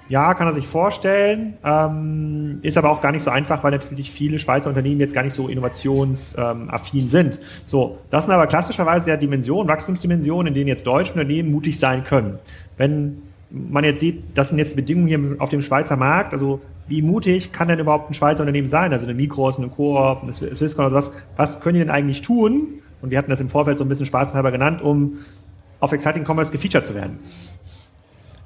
ja, 0.10 0.34
kann 0.34 0.46
er 0.46 0.53
sich 0.53 0.68
vorstellen, 0.68 1.53
ähm, 1.63 2.60
ist 2.63 2.77
aber 2.77 2.89
auch 2.89 3.00
gar 3.00 3.13
nicht 3.13 3.24
so 3.24 3.32
einfach, 3.32 3.63
weil 3.63 3.72
natürlich 3.72 4.12
viele 4.12 4.39
Schweizer 4.39 4.68
Unternehmen 4.68 5.00
jetzt 5.00 5.13
gar 5.13 5.24
nicht 5.24 5.34
so 5.34 5.48
innovationsaffin 5.48 7.10
sind. 7.10 7.39
So, 7.65 7.98
das 8.10 8.25
sind 8.25 8.34
aber 8.34 8.48
klassischerweise 8.48 9.12
ja 9.12 9.18
Dimensionen, 9.18 9.70
Wachstumsdimensionen, 9.70 10.48
in 10.48 10.53
denen 10.53 10.68
jetzt 10.68 10.86
deutsche 10.86 11.13
Unternehmen 11.13 11.50
mutig 11.50 11.80
sein 11.80 12.03
können. 12.03 12.39
Wenn 12.75 13.22
man 13.51 13.84
jetzt 13.84 14.00
sieht, 14.00 14.24
das 14.34 14.50
sind 14.50 14.58
jetzt 14.58 14.75
Bedingungen 14.75 15.08
hier 15.08 15.41
auf 15.41 15.50
dem 15.50 15.62
Schweizer 15.62 15.98
Markt, 15.98 16.34
also 16.34 16.62
wie 16.88 17.01
mutig 17.01 17.51
kann 17.51 17.67
denn 17.67 17.79
überhaupt 17.79 18.10
ein 18.10 18.13
Schweizer 18.13 18.41
Unternehmen 18.41 18.67
sein? 18.67 18.91
Also 18.91 19.05
eine 19.05 19.13
Mikros, 19.13 19.58
eine 19.58 19.70
Coop, 19.70 20.24
eine 20.24 20.34
Swisscom 20.34 20.86
oder 20.86 21.01
sowas. 21.01 21.12
Was 21.38 21.60
können 21.60 21.75
die 21.75 21.79
denn 21.79 21.89
eigentlich 21.89 22.22
tun? 22.22 22.67
Und 23.01 23.12
wir 23.12 23.17
hatten 23.17 23.29
das 23.29 23.39
im 23.39 23.50
Vorfeld 23.50 23.77
so 23.77 23.86
ein 23.86 23.88
bisschen 23.88 24.05
spaßhalber 24.05 24.51
genannt, 24.51 24.81
um 24.81 25.20
auf 25.79 25.91
Exciting 25.91 26.25
Commerce 26.25 26.51
gefeatured 26.51 26.86
zu 26.86 26.93
werden. 26.93 27.20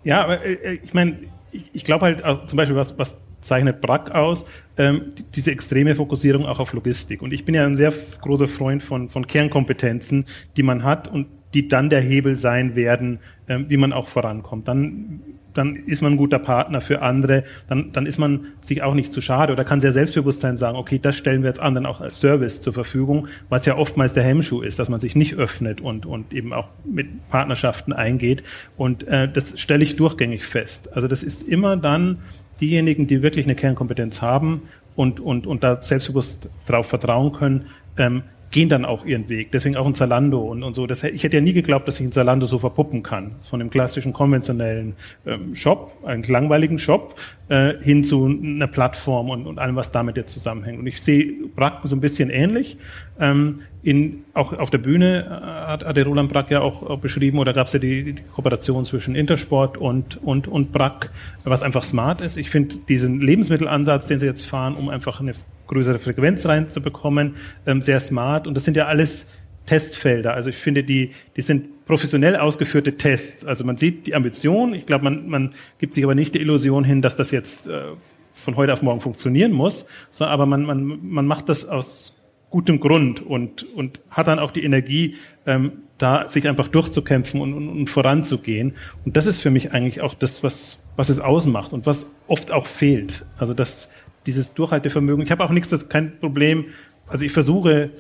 Ja, 0.04 0.24
aber 0.24 0.46
äh, 0.46 0.54
äh 0.54 0.80
ich 0.84 0.94
meine, 0.94 1.18
ich, 1.52 1.70
ich 1.74 1.84
glaube 1.84 2.06
halt 2.06 2.24
auch 2.24 2.46
zum 2.46 2.58
Beispiel, 2.58 2.76
was, 2.76 2.98
was 3.00 3.20
zeichnet 3.42 3.82
Brack 3.82 4.12
aus, 4.12 4.46
ähm, 4.78 5.14
diese 5.36 5.52
extreme 5.52 5.96
Fokussierung 5.96 6.46
auch 6.46 6.60
auf 6.60 6.74
Logistik. 6.74 7.22
Und 7.22 7.34
ich 7.34 7.46
bin 7.46 7.56
ja 7.56 7.66
ein 7.66 7.76
sehr 7.76 7.94
großer 8.22 8.48
Freund 8.48 8.84
von, 8.84 9.10
von 9.10 9.28
Kernkompetenzen, 9.28 10.26
die 10.58 10.64
man 10.64 10.84
hat 10.84 11.08
und 11.08 11.28
die 11.56 11.70
dann 11.70 11.90
der 11.90 12.02
Hebel 12.02 12.36
sein 12.36 12.76
werden, 12.76 13.20
ähm, 13.48 13.66
wie 13.70 13.78
man 13.78 13.94
auch 13.94 14.08
vorankommt. 14.08 14.68
Dann, 14.68 15.22
dann 15.54 15.78
ist 15.78 16.02
man 16.02 16.14
ein 16.14 16.18
guter 16.18 16.38
Partner 16.38 16.82
für 16.82 17.02
andere, 17.02 17.46
dann, 17.70 17.94
dann 17.94 18.06
ist 18.06 18.18
man 18.18 18.48
sich 18.60 18.84
auch 18.84 18.94
nicht 18.94 19.14
zu 19.14 19.22
schade 19.22 19.54
oder 19.54 19.64
kann 19.64 19.80
sehr 19.80 19.94
selbstbewusst 19.94 20.42
sein 20.42 20.58
sagen, 20.58 20.76
okay, 20.76 21.00
das 21.02 21.16
stellen 21.16 21.44
wir 21.44 21.48
jetzt 21.48 21.62
anderen 21.62 21.86
auch 21.86 22.02
als 22.02 22.20
Service 22.20 22.60
zur 22.60 22.74
Verfügung, 22.74 23.30
was 23.48 23.66
ja 23.66 23.78
oftmals 23.78 24.12
der 24.12 24.24
Hemmschuh 24.24 24.62
ist, 24.62 24.80
dass 24.80 24.90
man 24.90 25.00
sich 25.00 25.16
nicht 25.16 25.36
öffnet 25.36 25.80
und, 25.80 26.06
und 26.06 26.34
eben 26.34 26.52
auch 26.52 26.68
mit 26.84 27.08
Partnerschaften 27.30 27.94
eingeht. 27.94 28.44
Und 28.76 29.08
äh, 29.08 29.32
das 29.32 29.58
stelle 29.58 29.84
ich 29.84 29.96
durchgängig 29.96 30.44
fest. 30.44 30.94
Also 30.94 31.08
das 31.08 31.24
ist 31.24 31.48
immer 31.48 31.78
dann 31.78 32.18
diejenigen, 32.60 33.08
die 33.08 33.22
wirklich 33.22 33.46
eine 33.46 33.56
Kernkompetenz 33.56 34.22
haben 34.22 34.64
und, 34.98 35.22
und, 35.22 35.48
und 35.48 35.64
da 35.64 35.82
selbstbewusst 35.82 36.50
darauf 36.66 36.88
vertrauen 36.88 37.32
können, 37.32 37.68
ähm, 37.98 38.24
gehen 38.52 38.70
dann 38.70 38.86
auch 38.86 39.06
ihren 39.06 39.28
Weg. 39.30 39.52
Deswegen 39.52 39.76
auch 39.76 39.86
ein 39.86 39.96
Zalando 39.96 40.40
und, 40.40 40.64
und 40.64 40.74
so. 40.74 40.88
Das, 40.88 41.04
ich 41.04 41.24
hätte 41.24 41.38
ja 41.38 41.42
nie 41.42 41.54
geglaubt, 41.54 41.88
dass 41.88 42.00
ich 42.00 42.06
ein 42.06 42.12
Zalando 42.12 42.46
so 42.46 42.60
verpuppen 42.60 43.04
kann. 43.04 43.36
Von 43.50 43.60
dem 43.60 43.70
klassischen 43.70 44.14
konventionellen 44.14 44.96
ähm, 45.26 45.56
Shop, 45.56 45.94
einen 46.06 46.24
langweiligen 46.24 46.80
Shop, 46.80 47.16
äh, 47.50 47.74
hin 47.82 48.04
zu 48.04 48.26
einer 48.26 48.68
Plattform 48.68 49.30
und, 49.30 49.46
und 49.46 49.60
allem, 49.60 49.76
was 49.76 49.92
damit 49.92 50.18
jetzt 50.18 50.34
zusammenhängt. 50.34 50.80
Und 50.80 50.88
ich 50.88 51.02
sehe 51.02 51.34
Brack 51.56 51.80
so 51.84 51.96
ein 51.96 52.02
bisschen 52.02 52.30
ähnlich. 52.30 52.78
Ähm, 53.20 53.62
in, 53.84 54.24
auch 54.34 54.52
auf 54.54 54.72
der 54.72 54.80
Bühne 54.80 55.26
äh, 55.26 55.68
hat, 55.70 55.86
hat 55.86 55.96
der 55.96 56.06
Roland 56.06 56.32
Brack 56.32 56.50
ja 56.50 56.62
auch, 56.62 56.82
auch 56.82 57.00
beschrieben, 57.00 57.38
oder 57.38 57.54
gab 57.54 57.68
es 57.68 57.74
ja 57.74 57.80
die, 57.80 58.14
die, 58.14 58.24
Kooperation 58.34 58.84
zwischen 58.86 59.14
Intersport 59.16 59.78
und, 59.78 60.18
und, 60.24 60.48
und 60.48 60.72
Brack, 60.72 61.12
was 61.44 61.62
einfach 61.62 61.84
smart 61.84 62.20
ist. 62.22 62.38
Ich 62.38 62.50
finde 62.50 62.78
diesen 62.90 63.22
Lebensmittelansatz, 63.22 64.08
den 64.08 64.18
sie 64.18 64.26
jetzt 64.26 64.46
fahren, 64.46 64.76
um 64.76 64.90
einfach 64.90 65.20
eine 65.22 65.36
größere 65.68 66.00
Frequenz 66.00 66.46
reinzubekommen, 66.46 67.36
ähm, 67.66 67.82
sehr 67.82 68.00
smart. 68.00 68.48
Und 68.48 68.56
das 68.56 68.66
sind 68.66 68.78
ja 68.78 68.86
alles 68.88 69.28
Testfelder. 69.66 70.34
Also 70.34 70.50
ich 70.50 70.58
finde, 70.58 70.84
die, 70.84 71.12
die 71.36 71.42
sind 71.42 71.86
professionell 71.86 72.36
ausgeführte 72.36 72.98
Tests. 72.98 73.46
Also 73.46 73.64
man 73.64 73.78
sieht 73.78 74.08
die 74.08 74.16
Ambition. 74.16 74.74
Ich 74.74 74.86
glaube, 74.86 75.04
man, 75.04 75.28
man 75.28 75.54
gibt 75.80 75.94
sich 75.96 76.04
aber 76.04 76.16
nicht 76.16 76.36
die 76.36 76.42
Illusion 76.42 76.84
hin, 76.84 77.02
dass 77.02 77.16
das 77.16 77.32
jetzt 77.32 77.68
äh, 77.68 77.94
von 78.34 78.56
heute 78.56 78.74
auf 78.74 78.82
morgen 78.82 79.02
funktionieren 79.02 79.52
muss, 79.52 79.86
so, 80.12 80.26
aber 80.26 80.46
man, 80.46 80.64
man, 80.64 81.00
man 81.02 81.26
macht 81.26 81.50
das 81.50 81.66
aus 81.66 82.16
gutem 82.50 82.80
Grund 82.80 83.26
und, 83.26 83.64
und 83.74 84.02
hat 84.10 84.28
dann 84.28 84.40
auch 84.40 84.52
die 84.52 84.64
Energie, 84.64 85.16
ähm, 85.46 85.72
da 85.98 86.26
sich 86.26 86.48
einfach 86.48 86.68
durchzukämpfen 86.68 87.40
und, 87.40 87.54
und, 87.54 87.70
und 87.70 87.90
voranzugehen. 87.90 88.74
Und 89.06 89.18
das 89.18 89.26
ist 89.26 89.42
für 89.42 89.50
mich 89.50 89.74
eigentlich 89.74 90.02
auch 90.02 90.14
das, 90.14 90.44
was, 90.44 90.86
was 90.98 91.10
es 91.10 91.20
ausmacht 91.20 91.72
und 91.74 91.86
was 91.86 92.12
oft 92.28 92.52
auch 92.52 92.68
fehlt. 92.68 93.26
Also 93.38 93.54
das, 93.54 93.90
dieses 94.26 94.54
Durchhaltevermögen. 94.54 95.24
Ich 95.24 95.32
habe 95.32 95.44
auch 95.44 95.52
nichts, 95.52 95.70
das 95.70 95.90
kein 95.90 96.20
Problem. 96.20 96.66
Also 97.08 97.26
ich 97.26 97.32
versuche 97.32 97.92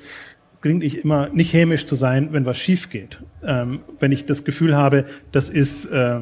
ich 0.63 1.03
immer 1.03 1.29
nicht 1.29 1.53
hämisch 1.53 1.85
zu 1.85 1.95
sein, 1.95 2.29
wenn 2.31 2.45
was 2.45 2.57
schief 2.57 2.89
geht. 2.89 3.19
Ähm, 3.43 3.81
wenn 3.99 4.11
ich 4.11 4.25
das 4.25 4.43
Gefühl 4.43 4.75
habe, 4.75 5.05
das 5.31 5.49
ist 5.49 5.85
äh, 5.85 6.21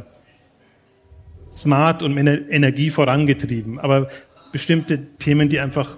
smart 1.56 2.04
und 2.04 2.14
mit 2.14 2.52
Energie 2.52 2.90
vorangetrieben. 2.90 3.80
Aber 3.80 4.10
bestimmte 4.52 5.00
Themen, 5.18 5.48
die 5.48 5.62
einfach 5.62 5.98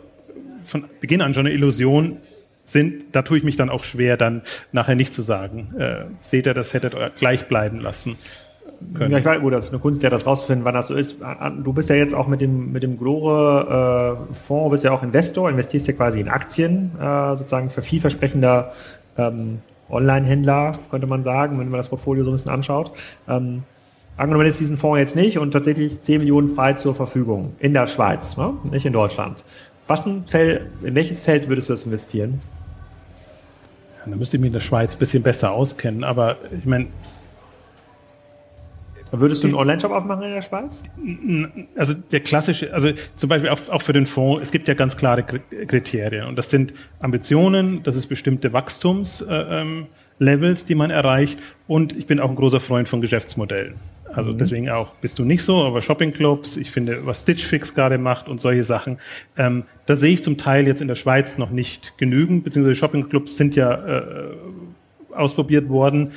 von 0.64 0.86
Beginn 1.02 1.22
an 1.22 1.34
schon 1.34 1.48
eine 1.48 1.56
Illusion 1.56 2.18
sind, 2.66 3.06
da 3.14 3.24
tue 3.24 3.40
ich 3.40 3.44
mich 3.44 3.56
dann 3.56 3.72
auch 3.72 3.84
schwer, 3.84 4.16
dann 4.16 4.44
nachher 4.72 4.96
nicht 4.96 5.14
zu 5.16 5.24
sagen, 5.24 5.74
äh, 5.80 6.06
seht 6.22 6.46
ihr, 6.46 6.54
das 6.54 6.74
hättet 6.74 6.94
ihr 6.94 7.10
gleich 7.10 7.48
bleiben 7.48 7.80
lassen 7.80 8.16
können. 8.94 9.12
Ja, 9.12 9.18
ich 9.18 9.26
weiß, 9.26 9.42
gut, 9.42 9.54
das 9.54 9.66
ist 9.66 9.72
eine 9.72 9.80
Kunst, 9.80 10.04
ja, 10.04 10.10
das 10.10 10.26
rauszufinden, 10.26 10.66
wann 10.66 10.74
das 10.74 10.88
so 10.88 10.96
ist. 10.96 11.18
Du 11.64 11.74
bist 11.74 11.90
ja 11.90 11.96
jetzt 11.96 12.14
auch 12.14 12.28
mit 12.28 12.42
dem, 12.42 12.72
mit 12.72 12.84
dem 12.84 12.98
Glore-Fonds, 12.98 14.68
äh, 14.68 14.70
bist 14.70 14.84
ja 14.84 14.92
auch 14.92 15.04
Investor, 15.04 15.50
investierst 15.50 15.88
ja 15.88 15.94
quasi 15.94 16.20
in 16.20 16.28
Aktien, 16.28 16.92
äh, 17.00 17.36
sozusagen 17.36 17.70
für 17.70 17.82
vielversprechender 17.82 18.72
ähm, 19.18 19.60
Online-Händler, 19.90 20.74
könnte 20.90 21.08
man 21.08 21.24
sagen, 21.24 21.60
wenn 21.60 21.70
man 21.70 21.78
das 21.78 21.90
Portfolio 21.90 22.24
so 22.24 22.32
ein 22.32 22.34
bisschen 22.34 22.52
anschaut. 22.52 22.92
Ähm, 23.28 23.64
angenommen 24.18 24.46
jetzt 24.46 24.60
diesen 24.60 24.78
Fonds 24.78 25.00
jetzt 25.00 25.16
nicht 25.16 25.38
und 25.38 25.52
tatsächlich 25.52 26.02
10 26.02 26.20
Millionen 26.20 26.48
frei 26.48 26.74
zur 26.74 26.96
Verfügung 26.96 27.54
in 27.60 27.74
der 27.74 27.88
Schweiz, 27.88 28.38
ne? 28.38 28.54
nicht 28.72 28.86
in 28.86 28.94
Deutschland. 28.94 29.44
Was 29.88 30.06
ein 30.06 30.24
Feld, 30.26 30.68
in 30.84 30.96
welches 30.96 31.22
Feld 31.22 31.48
würdest 31.48 31.70
du 31.70 31.74
das 31.74 31.84
investieren? 31.84 32.40
Ja, 34.00 34.12
da 34.12 34.16
müsste 34.16 34.38
ich 34.38 34.42
mich 34.42 34.48
in 34.48 34.54
der 34.54 34.62
Schweiz 34.62 34.96
ein 34.96 35.00
bisschen 35.00 35.22
besser 35.22 35.52
auskennen, 35.52 36.04
aber 36.04 36.38
ich 36.58 36.66
meine, 36.66 36.88
Würdest 39.20 39.44
du 39.44 39.48
einen 39.48 39.56
Online-Shop 39.56 39.92
aufmachen 39.92 40.24
in 40.24 40.34
der 40.34 40.42
Schweiz? 40.42 40.82
Also 41.76 41.94
der 41.94 42.20
klassische, 42.22 42.74
also 42.74 42.90
zum 43.16 43.30
Beispiel 43.30 43.50
auch, 43.50 43.60
auch 43.70 43.82
für 43.82 43.94
den 43.94 44.06
Fonds, 44.06 44.42
es 44.42 44.52
gibt 44.52 44.68
ja 44.68 44.74
ganz 44.74 44.98
klare 44.98 45.24
Kriterien 45.24 46.28
und 46.28 46.38
das 46.38 46.50
sind 46.50 46.74
Ambitionen, 47.00 47.84
das 47.84 47.96
ist 47.96 48.08
bestimmte 48.08 48.54
Wachstumslevels, 48.54 50.64
äh, 50.64 50.68
die 50.68 50.76
man 50.76 50.92
erreicht 50.92 51.40
und 51.68 51.98
ich 51.98 52.06
bin 52.06 52.20
auch 52.20 52.30
ein 52.30 52.36
großer 52.36 52.60
Freund 52.60 52.90
von 52.90 53.02
Geschäftsmodellen. 53.02 53.76
Also 54.14 54.32
mhm. 54.32 54.38
deswegen 54.38 54.70
auch 54.70 54.94
bist 54.96 55.20
du 55.20 55.26
nicht 55.26 55.44
so, 55.44 55.64
aber 55.64 55.82
Shoppingclubs, 55.82 56.58
ich 56.58 56.72
finde, 56.72 57.06
was 57.06 57.24
Stitch 57.24 57.46
Fix 57.46 57.74
gerade 57.74 57.98
macht 57.98 58.28
und 58.28 58.40
solche 58.40 58.64
Sachen, 58.64 59.00
ähm, 59.38 59.64
da 59.86 59.96
sehe 59.96 60.14
ich 60.14 60.24
zum 60.24 60.38
Teil 60.38 60.68
jetzt 60.68 60.82
in 60.82 60.88
der 60.88 60.96
Schweiz 60.96 61.38
noch 61.38 61.50
nicht 61.50 61.98
genügend, 61.98 62.44
beziehungsweise 62.44 62.76
Shoppingclubs 62.76 63.38
sind 63.38 63.56
ja 63.56 63.74
äh, 63.74 64.28
ausprobiert 65.16 65.70
worden 65.70 66.12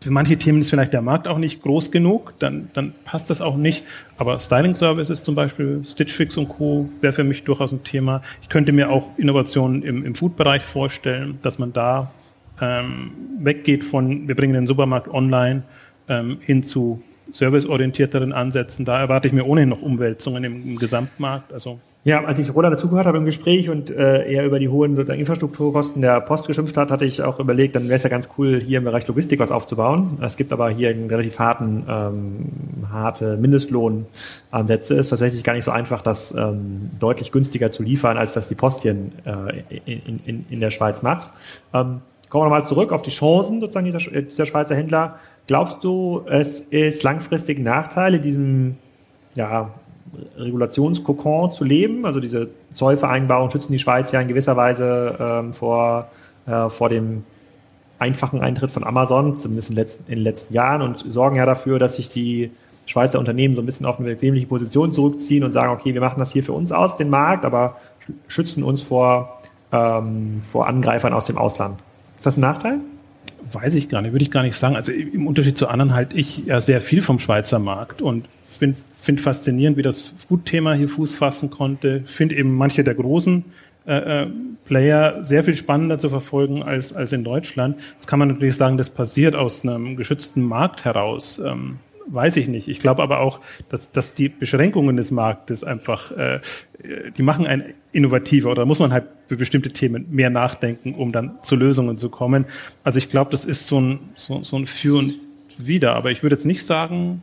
für 0.00 0.10
manche 0.10 0.36
Themen 0.36 0.60
ist 0.60 0.70
vielleicht 0.70 0.92
der 0.92 1.02
Markt 1.02 1.26
auch 1.26 1.38
nicht 1.38 1.62
groß 1.62 1.90
genug, 1.90 2.34
dann, 2.38 2.68
dann 2.74 2.92
passt 3.04 3.30
das 3.30 3.40
auch 3.40 3.56
nicht. 3.56 3.84
Aber 4.18 4.38
Styling 4.38 4.74
Services 4.74 5.22
zum 5.22 5.34
Beispiel, 5.34 5.82
Stitch 5.86 6.12
Fix 6.12 6.36
und 6.36 6.48
Co. 6.48 6.88
wäre 7.00 7.12
für 7.12 7.24
mich 7.24 7.44
durchaus 7.44 7.72
ein 7.72 7.82
Thema. 7.82 8.22
Ich 8.42 8.48
könnte 8.48 8.72
mir 8.72 8.90
auch 8.90 9.10
Innovationen 9.16 9.82
im, 9.82 10.04
im 10.04 10.14
Food-Bereich 10.14 10.62
vorstellen, 10.62 11.38
dass 11.42 11.58
man 11.58 11.72
da 11.72 12.12
ähm, 12.60 13.10
weggeht 13.38 13.84
von, 13.84 14.28
wir 14.28 14.36
bringen 14.36 14.54
den 14.54 14.66
Supermarkt 14.66 15.08
online 15.08 15.62
ähm, 16.08 16.38
hin 16.40 16.62
zu 16.62 17.02
serviceorientierteren 17.32 18.32
Ansätzen. 18.32 18.84
Da 18.84 19.00
erwarte 19.00 19.28
ich 19.28 19.34
mir 19.34 19.46
ohnehin 19.46 19.68
noch 19.68 19.82
Umwälzungen 19.82 20.44
im, 20.44 20.62
im 20.62 20.78
Gesamtmarkt. 20.78 21.52
Also 21.52 21.80
Ja, 22.06 22.22
als 22.22 22.38
ich 22.38 22.54
Roland 22.54 22.72
dazugehört 22.72 23.08
habe 23.08 23.18
im 23.18 23.24
Gespräch 23.24 23.68
und 23.68 23.90
äh, 23.90 24.32
er 24.32 24.44
über 24.44 24.60
die 24.60 24.68
hohen 24.68 24.96
Infrastrukturkosten 24.96 26.02
der 26.02 26.20
Post 26.20 26.46
geschimpft 26.46 26.76
hat, 26.76 26.92
hatte 26.92 27.04
ich 27.04 27.20
auch 27.20 27.40
überlegt, 27.40 27.74
dann 27.74 27.88
wäre 27.88 27.96
es 27.96 28.04
ja 28.04 28.08
ganz 28.08 28.28
cool, 28.38 28.60
hier 28.64 28.78
im 28.78 28.84
Bereich 28.84 29.08
Logistik 29.08 29.40
was 29.40 29.50
aufzubauen. 29.50 30.16
Es 30.22 30.36
gibt 30.36 30.52
aber 30.52 30.70
hier 30.70 30.90
einen 30.90 31.08
relativ 31.10 31.40
harten, 31.40 31.84
ähm, 31.88 32.46
harte 32.92 33.36
Mindestlohnansätze. 33.38 34.94
Ist 34.94 35.08
tatsächlich 35.08 35.42
gar 35.42 35.54
nicht 35.54 35.64
so 35.64 35.72
einfach, 35.72 36.00
das 36.00 36.32
ähm, 36.32 36.90
deutlich 37.00 37.32
günstiger 37.32 37.72
zu 37.72 37.82
liefern, 37.82 38.18
als 38.18 38.34
das 38.34 38.46
die 38.46 38.54
Post 38.54 38.82
hier 38.82 38.92
in, 38.92 39.10
äh, 39.24 39.80
in, 39.84 40.20
in, 40.24 40.46
in 40.48 40.60
der 40.60 40.70
Schweiz 40.70 41.02
macht. 41.02 41.32
Ähm, 41.74 42.02
kommen 42.28 42.42
wir 42.42 42.44
nochmal 42.44 42.64
zurück 42.64 42.92
auf 42.92 43.02
die 43.02 43.10
Chancen 43.10 43.58
sozusagen 43.58 43.86
dieser, 43.86 43.98
dieser 43.98 44.46
Schweizer 44.46 44.76
Händler. 44.76 45.18
Glaubst 45.48 45.82
du, 45.82 46.22
es 46.26 46.60
ist 46.60 47.02
langfristig 47.02 47.58
ein 47.58 47.64
Nachteil 47.64 48.14
in 48.14 48.22
diesem 48.22 48.76
ja, 49.34 49.72
Regulationskokon 50.36 51.52
zu 51.52 51.64
leben. 51.64 52.04
Also 52.06 52.20
diese 52.20 52.48
Zollvereinbarungen 52.72 53.50
schützen 53.50 53.72
die 53.72 53.78
Schweiz 53.78 54.12
ja 54.12 54.20
in 54.20 54.28
gewisser 54.28 54.56
Weise 54.56 55.16
ähm, 55.18 55.52
vor, 55.52 56.08
äh, 56.46 56.68
vor 56.68 56.88
dem 56.88 57.24
einfachen 57.98 58.40
Eintritt 58.40 58.70
von 58.70 58.84
Amazon, 58.84 59.38
zumindest 59.38 59.70
in, 59.70 59.76
letzten, 59.76 60.04
in 60.12 60.18
den 60.18 60.24
letzten 60.24 60.54
Jahren, 60.54 60.82
und 60.82 61.04
sorgen 61.08 61.36
ja 61.36 61.46
dafür, 61.46 61.78
dass 61.78 61.94
sich 61.94 62.08
die 62.08 62.50
Schweizer 62.84 63.18
Unternehmen 63.18 63.54
so 63.54 63.62
ein 63.62 63.66
bisschen 63.66 63.86
auf 63.86 63.98
eine 63.98 64.08
bequemliche 64.08 64.46
Position 64.46 64.92
zurückziehen 64.92 65.42
und 65.44 65.52
sagen, 65.52 65.70
okay, 65.70 65.92
wir 65.92 66.00
machen 66.00 66.18
das 66.18 66.32
hier 66.32 66.44
für 66.44 66.52
uns 66.52 66.72
aus, 66.72 66.96
den 66.96 67.10
Markt, 67.10 67.44
aber 67.44 67.76
schützen 68.28 68.62
uns 68.62 68.82
vor, 68.82 69.40
ähm, 69.72 70.40
vor 70.42 70.68
Angreifern 70.68 71.12
aus 71.12 71.26
dem 71.26 71.38
Ausland. 71.38 71.80
Ist 72.16 72.26
das 72.26 72.36
ein 72.36 72.42
Nachteil? 72.42 72.78
Weiß 73.52 73.74
ich 73.74 73.88
gar 73.88 74.02
nicht, 74.02 74.12
würde 74.12 74.24
ich 74.24 74.30
gar 74.30 74.42
nicht 74.42 74.56
sagen. 74.56 74.76
Also 74.76 74.92
im 74.92 75.26
Unterschied 75.26 75.56
zu 75.56 75.68
anderen 75.68 75.94
halte 75.94 76.16
ich 76.16 76.38
ja 76.46 76.60
sehr 76.60 76.80
viel 76.80 77.02
vom 77.02 77.18
Schweizer 77.18 77.58
Markt 77.58 78.02
und 78.02 78.28
finde 78.46 78.76
find 78.98 79.20
faszinierend, 79.20 79.76
wie 79.76 79.82
das 79.82 80.14
Food-Thema 80.28 80.74
hier 80.74 80.88
Fuß 80.88 81.14
fassen 81.14 81.50
konnte. 81.50 82.02
Finde 82.06 82.36
eben 82.36 82.54
manche 82.54 82.82
der 82.82 82.94
großen 82.94 83.44
äh, 83.86 84.22
äh, 84.22 84.26
Player 84.64 85.22
sehr 85.22 85.44
viel 85.44 85.54
spannender 85.54 85.98
zu 85.98 86.10
verfolgen 86.10 86.64
als, 86.64 86.92
als 86.92 87.12
in 87.12 87.22
Deutschland. 87.22 87.78
Jetzt 87.92 88.08
kann 88.08 88.18
man 88.18 88.28
natürlich 88.28 88.56
sagen, 88.56 88.76
das 88.76 88.90
passiert 88.90 89.36
aus 89.36 89.62
einem 89.62 89.96
geschützten 89.96 90.42
Markt 90.42 90.84
heraus. 90.84 91.40
Ähm, 91.44 91.78
weiß 92.06 92.36
ich 92.36 92.48
nicht. 92.48 92.68
Ich 92.68 92.78
glaube 92.78 93.02
aber 93.02 93.20
auch, 93.20 93.40
dass, 93.68 93.92
dass 93.92 94.14
die 94.14 94.28
Beschränkungen 94.28 94.96
des 94.96 95.10
Marktes 95.10 95.64
einfach, 95.64 96.12
äh, 96.12 96.40
die 97.16 97.22
machen 97.22 97.46
ein 97.46 97.74
innovativer 97.92 98.50
oder 98.50 98.66
muss 98.66 98.78
man 98.78 98.92
halt 98.92 99.04
für 99.28 99.36
bestimmte 99.36 99.72
Themen 99.72 100.06
mehr 100.10 100.30
nachdenken, 100.30 100.94
um 100.94 101.12
dann 101.12 101.38
zu 101.42 101.56
Lösungen 101.56 101.98
zu 101.98 102.10
kommen. 102.10 102.46
Also 102.84 102.98
ich 102.98 103.08
glaube, 103.08 103.30
das 103.30 103.44
ist 103.44 103.66
so 103.66 103.80
ein, 103.80 104.00
so, 104.14 104.42
so 104.42 104.56
ein 104.56 104.66
Für 104.66 104.98
und 104.98 105.14
Wider. 105.58 105.94
Aber 105.94 106.10
ich 106.10 106.22
würde 106.22 106.36
jetzt 106.36 106.44
nicht 106.44 106.64
sagen, 106.66 107.22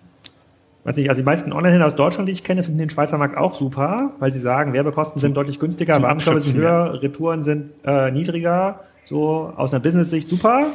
weiß 0.83 0.97
nicht, 0.97 1.09
also 1.09 1.21
die 1.21 1.25
meisten 1.25 1.53
Online-Händler 1.53 1.87
aus 1.87 1.95
Deutschland, 1.95 2.27
die 2.27 2.33
ich 2.33 2.43
kenne, 2.43 2.63
finden 2.63 2.79
den 2.79 2.89
Schweizer 2.89 3.17
Markt 3.17 3.37
auch 3.37 3.53
super, 3.53 4.11
weil 4.19 4.33
sie 4.33 4.39
sagen, 4.39 4.73
Werbekosten 4.73 5.19
sind 5.19 5.37
deutlich 5.37 5.59
günstiger, 5.59 6.01
Warenkorbe 6.01 6.39
sind 6.39 6.57
höher, 6.57 7.01
Retouren 7.01 7.43
sind 7.43 7.71
äh, 7.85 8.11
niedriger, 8.11 8.81
so 9.05 9.53
aus 9.55 9.71
einer 9.71 9.79
Business-Sicht 9.79 10.27
super. 10.27 10.73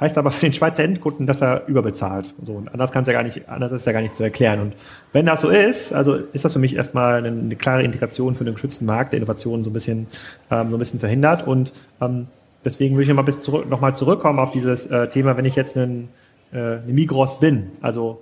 Heißt 0.00 0.16
aber 0.16 0.30
für 0.30 0.46
den 0.46 0.52
Schweizer 0.52 0.84
Endkunden, 0.84 1.26
dass 1.26 1.42
er 1.42 1.66
überbezahlt. 1.66 2.32
So, 2.42 2.52
und 2.52 2.72
anders 2.72 2.92
kann 2.92 3.02
es 3.02 3.08
ja 3.08 3.14
gar 3.14 3.24
nicht, 3.24 3.48
anders 3.48 3.72
ist 3.72 3.86
ja 3.86 3.92
gar 3.92 4.00
nicht 4.00 4.16
zu 4.16 4.22
erklären. 4.22 4.60
Und 4.60 4.74
wenn 5.12 5.26
das 5.26 5.40
so 5.40 5.48
ist, 5.48 5.92
also 5.92 6.14
ist 6.14 6.44
das 6.44 6.52
für 6.52 6.60
mich 6.60 6.76
erstmal 6.76 7.14
eine, 7.14 7.28
eine 7.28 7.56
klare 7.56 7.82
Integration 7.82 8.34
für 8.36 8.44
den 8.44 8.54
geschützten 8.54 8.86
Markt, 8.86 9.12
der 9.12 9.18
Innovation 9.18 9.64
so 9.64 9.70
ein 9.70 9.72
bisschen, 9.72 10.06
ähm, 10.50 10.70
so 10.70 10.76
ein 10.76 10.78
bisschen 10.78 11.00
verhindert. 11.00 11.46
Und 11.46 11.72
ähm, 12.00 12.28
deswegen 12.64 12.94
würde 12.94 13.02
ich 13.02 13.08
nochmal 13.08 13.24
bis 13.24 13.42
zurück, 13.42 13.68
noch 13.68 13.92
zurückkommen 13.92 14.38
auf 14.38 14.52
dieses 14.52 14.86
äh, 14.86 15.08
Thema, 15.08 15.36
wenn 15.36 15.44
ich 15.44 15.56
jetzt 15.56 15.76
ein, 15.76 16.08
äh, 16.52 16.56
eine 16.56 16.92
Migros 16.92 17.40
bin. 17.40 17.72
Also 17.80 18.20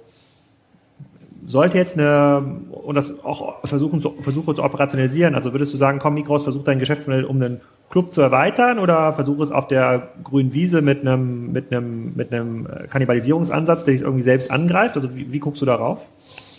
sollte 1.47 1.79
jetzt 1.79 1.99
eine, 1.99 2.43
und 2.71 2.95
das 2.97 3.25
auch 3.25 3.65
versuchen 3.65 4.00
zu, 4.00 4.11
versuche 4.21 4.55
zu 4.55 4.62
operationalisieren, 4.62 5.35
also 5.35 5.53
würdest 5.53 5.73
du 5.73 5.79
sagen, 5.79 5.99
komm, 5.99 6.15
Mikros, 6.15 6.43
versuch 6.43 6.65
dein 6.65 6.79
Geschäftsmodell 6.79 7.25
um 7.25 7.37
einen 7.37 7.61
Club 7.88 8.12
zu 8.12 8.21
erweitern 8.21 8.79
oder 8.79 9.12
versuche 9.12 9.43
es 9.43 9.53
auf 9.53 9.69
der 9.69 10.09
grünen 10.25 10.53
Wiese 10.53 10.83
mit 10.83 11.00
einem, 11.00 11.53
mit 11.53 11.73
einem, 11.73 12.15
mit 12.15 12.33
einem 12.33 12.67
Kannibalisierungsansatz, 12.91 13.85
der 13.85 13.95
dich 13.95 14.03
irgendwie 14.03 14.25
selbst 14.25 14.50
angreift? 14.50 14.97
Also 14.97 15.15
wie, 15.15 15.33
wie 15.33 15.38
guckst 15.38 15.62
du 15.62 15.67
darauf? 15.67 16.00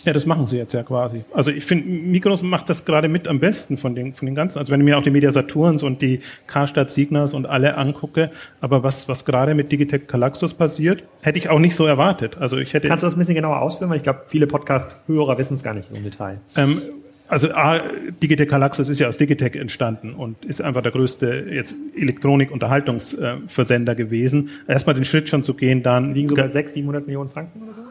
Ja, 0.08 0.14
das 0.14 0.24
machen 0.24 0.46
sie 0.46 0.56
jetzt 0.56 0.72
ja 0.72 0.82
quasi. 0.82 1.22
Also 1.34 1.50
ich 1.50 1.66
finde, 1.66 1.86
Mykonos 1.86 2.42
macht 2.42 2.70
das 2.70 2.86
gerade 2.86 3.08
mit 3.08 3.28
am 3.28 3.40
besten 3.40 3.76
von 3.76 3.94
den, 3.94 4.14
von 4.14 4.24
den 4.24 4.34
ganzen. 4.34 4.58
Also 4.58 4.72
wenn 4.72 4.80
ich 4.80 4.86
mir 4.86 4.96
auch 4.96 5.02
die 5.02 5.10
Media 5.10 5.30
Saturns 5.30 5.82
und 5.82 6.00
die 6.00 6.20
Karstadt 6.46 6.90
Signas 6.90 7.34
und 7.34 7.44
alle 7.44 7.76
angucke, 7.76 8.30
aber 8.62 8.82
was, 8.82 9.06
was 9.06 9.26
gerade 9.26 9.54
mit 9.54 9.70
Digitech 9.70 10.06
Galaxus 10.06 10.54
passiert, 10.54 11.02
hätte 11.20 11.36
ich 11.36 11.50
auch 11.50 11.58
nicht 11.58 11.76
so 11.76 11.84
erwartet. 11.84 12.38
Also 12.38 12.56
ich 12.56 12.72
hätte. 12.72 12.88
Kannst 12.88 13.02
du 13.02 13.06
das 13.06 13.16
ein 13.16 13.18
bisschen 13.18 13.34
genauer 13.34 13.60
ausführen? 13.60 13.90
Weil 13.90 13.98
ich 13.98 14.02
glaube, 14.02 14.20
viele 14.24 14.46
Podcast-Hörer 14.46 15.36
wissen 15.36 15.56
es 15.56 15.62
gar 15.62 15.74
nicht 15.74 15.90
im 15.94 16.02
Detail. 16.02 16.40
Ähm, 16.56 16.80
also 17.28 17.50
A, 17.50 17.82
Digitech 18.22 18.48
Galaxus 18.48 18.88
ist 18.88 18.98
ja 18.98 19.08
aus 19.08 19.18
Digitech 19.18 19.56
entstanden 19.56 20.14
und 20.14 20.42
ist 20.46 20.62
einfach 20.62 20.80
der 20.80 20.92
größte 20.92 21.48
jetzt 21.50 21.74
Elektronik-Unterhaltungsversender 21.94 23.94
gewesen. 23.94 24.48
Erstmal 24.66 24.94
den 24.94 25.04
Schritt 25.04 25.28
schon 25.28 25.44
zu 25.44 25.52
gehen, 25.52 25.82
dann 25.82 26.14
liegen 26.14 26.30
so 26.30 26.34
bei 26.34 26.48
600, 26.48 26.72
700 26.72 27.06
Millionen 27.06 27.28
Franken 27.28 27.62
oder 27.62 27.74
so? 27.74 27.82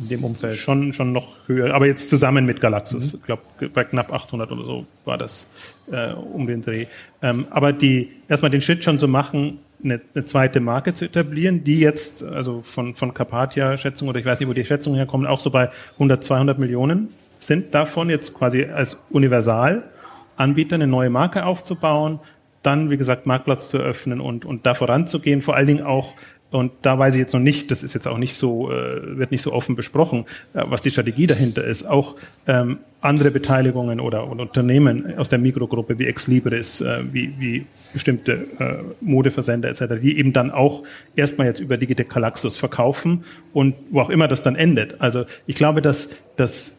In 0.00 0.08
dem 0.08 0.24
Umfeld. 0.24 0.56
Schon, 0.56 0.92
schon 0.92 1.12
noch 1.12 1.36
höher, 1.46 1.74
aber 1.74 1.86
jetzt 1.86 2.10
zusammen 2.10 2.46
mit 2.46 2.60
Galaxus. 2.60 3.12
Mhm. 3.12 3.18
Ich 3.20 3.26
glaube, 3.26 3.42
bei 3.72 3.84
knapp 3.84 4.12
800 4.12 4.50
oder 4.52 4.64
so 4.64 4.86
war 5.04 5.18
das 5.18 5.48
äh, 5.90 6.12
um 6.12 6.46
den 6.46 6.62
Dreh. 6.62 6.86
Ähm, 7.22 7.46
aber 7.50 7.72
die, 7.72 8.10
erstmal 8.28 8.50
den 8.50 8.60
Schritt 8.60 8.84
schon 8.84 8.98
zu 8.98 9.08
machen, 9.08 9.58
eine, 9.82 10.00
eine 10.14 10.24
zweite 10.24 10.60
Marke 10.60 10.94
zu 10.94 11.04
etablieren, 11.04 11.64
die 11.64 11.80
jetzt, 11.80 12.22
also 12.22 12.62
von, 12.62 12.94
von 12.94 13.14
Carpathia-Schätzungen 13.14 14.10
oder 14.10 14.20
ich 14.20 14.26
weiß 14.26 14.40
nicht, 14.40 14.48
wo 14.48 14.52
die 14.52 14.64
Schätzungen 14.64 14.96
herkommen, 14.96 15.26
auch 15.26 15.40
so 15.40 15.50
bei 15.50 15.70
100, 15.94 16.22
200 16.22 16.58
Millionen 16.58 17.08
sind 17.38 17.74
davon 17.74 18.10
jetzt 18.10 18.34
quasi 18.34 18.64
als 18.64 18.96
Universalanbieter 19.10 20.74
eine 20.74 20.86
neue 20.86 21.10
Marke 21.10 21.44
aufzubauen, 21.44 22.18
dann, 22.62 22.90
wie 22.90 22.96
gesagt, 22.96 23.26
Marktplatz 23.26 23.68
zu 23.70 23.78
öffnen 23.78 24.20
und, 24.20 24.44
und 24.44 24.66
da 24.66 24.74
voranzugehen, 24.74 25.42
vor 25.42 25.54
allen 25.54 25.68
Dingen 25.68 25.84
auch 25.84 26.14
und 26.50 26.72
da 26.82 26.98
weiß 26.98 27.14
ich 27.14 27.20
jetzt 27.20 27.34
noch 27.34 27.40
nicht, 27.40 27.70
das 27.70 27.82
ist 27.82 27.92
jetzt 27.92 28.08
auch 28.08 28.16
nicht 28.16 28.34
so, 28.34 28.72
äh, 28.72 29.18
wird 29.18 29.30
nicht 29.30 29.42
so 29.42 29.52
offen 29.52 29.76
besprochen, 29.76 30.24
äh, 30.54 30.62
was 30.66 30.80
die 30.80 30.90
Strategie 30.90 31.26
dahinter 31.26 31.62
ist. 31.62 31.84
Auch 31.84 32.16
ähm, 32.46 32.78
andere 33.02 33.30
Beteiligungen 33.30 34.00
oder, 34.00 34.30
oder 34.30 34.42
Unternehmen 34.42 35.18
aus 35.18 35.28
der 35.28 35.38
Mikrogruppe 35.38 35.98
wie 35.98 36.06
Exlibris, 36.06 36.80
äh, 36.80 37.04
wie, 37.12 37.34
wie 37.38 37.66
bestimmte 37.92 38.46
äh, 38.58 38.76
Modeversender 39.02 39.68
etc., 39.68 40.00
die 40.00 40.18
eben 40.18 40.32
dann 40.32 40.50
auch 40.50 40.84
erstmal 41.14 41.48
jetzt 41.48 41.60
über 41.60 41.76
Digitec 41.76 42.08
Galaxus 42.08 42.56
verkaufen 42.56 43.24
und 43.52 43.74
wo 43.90 44.00
auch 44.00 44.10
immer 44.10 44.26
das 44.26 44.42
dann 44.42 44.56
endet. 44.56 45.00
Also 45.02 45.26
ich 45.46 45.54
glaube, 45.54 45.82
dass 45.82 46.08
das 46.36 46.74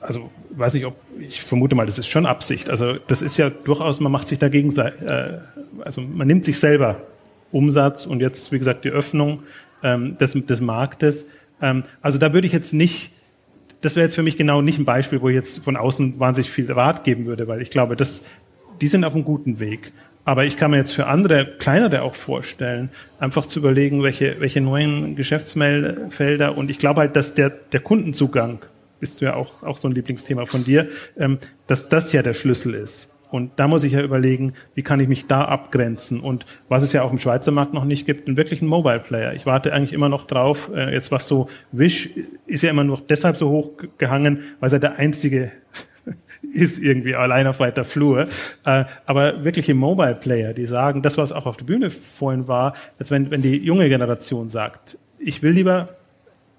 also 0.00 0.30
weiß 0.50 0.74
ich, 0.74 0.84
ob 0.84 0.96
ich 1.20 1.42
vermute 1.42 1.76
mal, 1.76 1.86
das 1.86 1.98
ist 1.98 2.08
schon 2.08 2.26
Absicht. 2.26 2.68
Also 2.68 2.94
das 3.06 3.22
ist 3.22 3.36
ja 3.36 3.50
durchaus, 3.50 4.00
man 4.00 4.10
macht 4.10 4.26
sich 4.28 4.38
dagegen, 4.38 4.76
äh, 4.76 5.38
also 5.84 6.00
man 6.00 6.26
nimmt 6.26 6.44
sich 6.44 6.58
selber 6.58 7.00
Umsatz 7.52 8.06
und 8.06 8.20
jetzt, 8.20 8.50
wie 8.50 8.58
gesagt, 8.58 8.84
die 8.84 8.90
Öffnung 8.90 9.44
ähm, 9.82 10.18
des, 10.18 10.32
des 10.32 10.60
Marktes. 10.60 11.28
Ähm, 11.60 11.84
also 12.00 12.18
da 12.18 12.32
würde 12.32 12.46
ich 12.46 12.52
jetzt 12.52 12.72
nicht, 12.72 13.12
das 13.80 13.96
wäre 13.96 14.04
jetzt 14.04 14.14
für 14.14 14.22
mich 14.22 14.36
genau 14.36 14.62
nicht 14.62 14.78
ein 14.78 14.84
Beispiel, 14.84 15.20
wo 15.20 15.28
ich 15.28 15.34
jetzt 15.34 15.62
von 15.62 15.76
außen 15.76 16.18
wahnsinnig 16.18 16.50
viel 16.50 16.70
Rat 16.70 17.04
geben 17.04 17.26
würde, 17.26 17.48
weil 17.48 17.62
ich 17.62 17.70
glaube, 17.70 17.96
das, 17.96 18.24
die 18.80 18.86
sind 18.86 19.04
auf 19.04 19.14
einem 19.14 19.24
guten 19.24 19.60
Weg. 19.60 19.92
Aber 20.24 20.44
ich 20.44 20.56
kann 20.56 20.70
mir 20.70 20.76
jetzt 20.76 20.92
für 20.92 21.06
andere, 21.06 21.46
kleinere 21.58 22.02
auch 22.02 22.14
vorstellen, 22.14 22.90
einfach 23.18 23.46
zu 23.46 23.58
überlegen, 23.58 24.04
welche, 24.04 24.38
welche 24.38 24.60
neuen 24.60 25.16
Geschäftsfelder 25.16 26.56
und 26.56 26.70
ich 26.70 26.78
glaube 26.78 27.00
halt, 27.00 27.16
dass 27.16 27.34
der, 27.34 27.50
der 27.50 27.80
Kundenzugang, 27.80 28.60
bist 29.00 29.20
du 29.20 29.24
ja 29.24 29.34
auch, 29.34 29.64
auch 29.64 29.78
so 29.78 29.88
ein 29.88 29.94
Lieblingsthema 29.94 30.46
von 30.46 30.64
dir, 30.64 30.88
ähm, 31.18 31.38
dass 31.66 31.88
das 31.88 32.12
ja 32.12 32.22
der 32.22 32.34
Schlüssel 32.34 32.74
ist. 32.74 33.11
Und 33.32 33.52
da 33.56 33.66
muss 33.66 33.82
ich 33.82 33.92
ja 33.92 34.02
überlegen, 34.02 34.52
wie 34.74 34.82
kann 34.82 35.00
ich 35.00 35.08
mich 35.08 35.26
da 35.26 35.46
abgrenzen? 35.46 36.20
Und 36.20 36.44
was 36.68 36.82
es 36.82 36.92
ja 36.92 37.02
auch 37.02 37.10
im 37.10 37.18
Schweizer 37.18 37.50
Markt 37.50 37.72
noch 37.72 37.86
nicht 37.86 38.04
gibt, 38.04 38.28
einen 38.28 38.36
wirklichen 38.36 38.66
Mobile 38.66 39.00
Player. 39.00 39.32
Ich 39.32 39.46
warte 39.46 39.72
eigentlich 39.72 39.94
immer 39.94 40.10
noch 40.10 40.26
drauf. 40.26 40.70
Äh, 40.74 40.92
jetzt 40.92 41.10
was 41.10 41.26
so 41.26 41.48
Wish 41.72 42.10
ist 42.46 42.62
ja 42.62 42.68
immer 42.68 42.84
nur 42.84 43.00
deshalb 43.08 43.36
so 43.36 43.48
hoch 43.48 43.70
gehangen, 43.96 44.40
weil 44.60 44.70
er 44.70 44.78
der 44.78 44.96
einzige 44.96 45.50
ist 46.52 46.78
irgendwie 46.78 47.16
allein 47.16 47.46
auf 47.46 47.58
weiter 47.58 47.86
Flur. 47.86 48.28
Äh, 48.66 48.84
aber 49.06 49.42
wirkliche 49.42 49.72
Mobile 49.72 50.14
Player, 50.14 50.52
die 50.52 50.66
sagen, 50.66 51.00
das 51.00 51.16
was 51.16 51.32
auch 51.32 51.46
auf 51.46 51.56
der 51.56 51.64
Bühne 51.64 51.88
vorhin 51.88 52.48
war, 52.48 52.74
als 52.98 53.10
wenn, 53.10 53.30
wenn 53.30 53.40
die 53.40 53.56
junge 53.56 53.88
Generation 53.88 54.50
sagt, 54.50 54.98
ich 55.18 55.42
will 55.42 55.52
lieber 55.52 55.88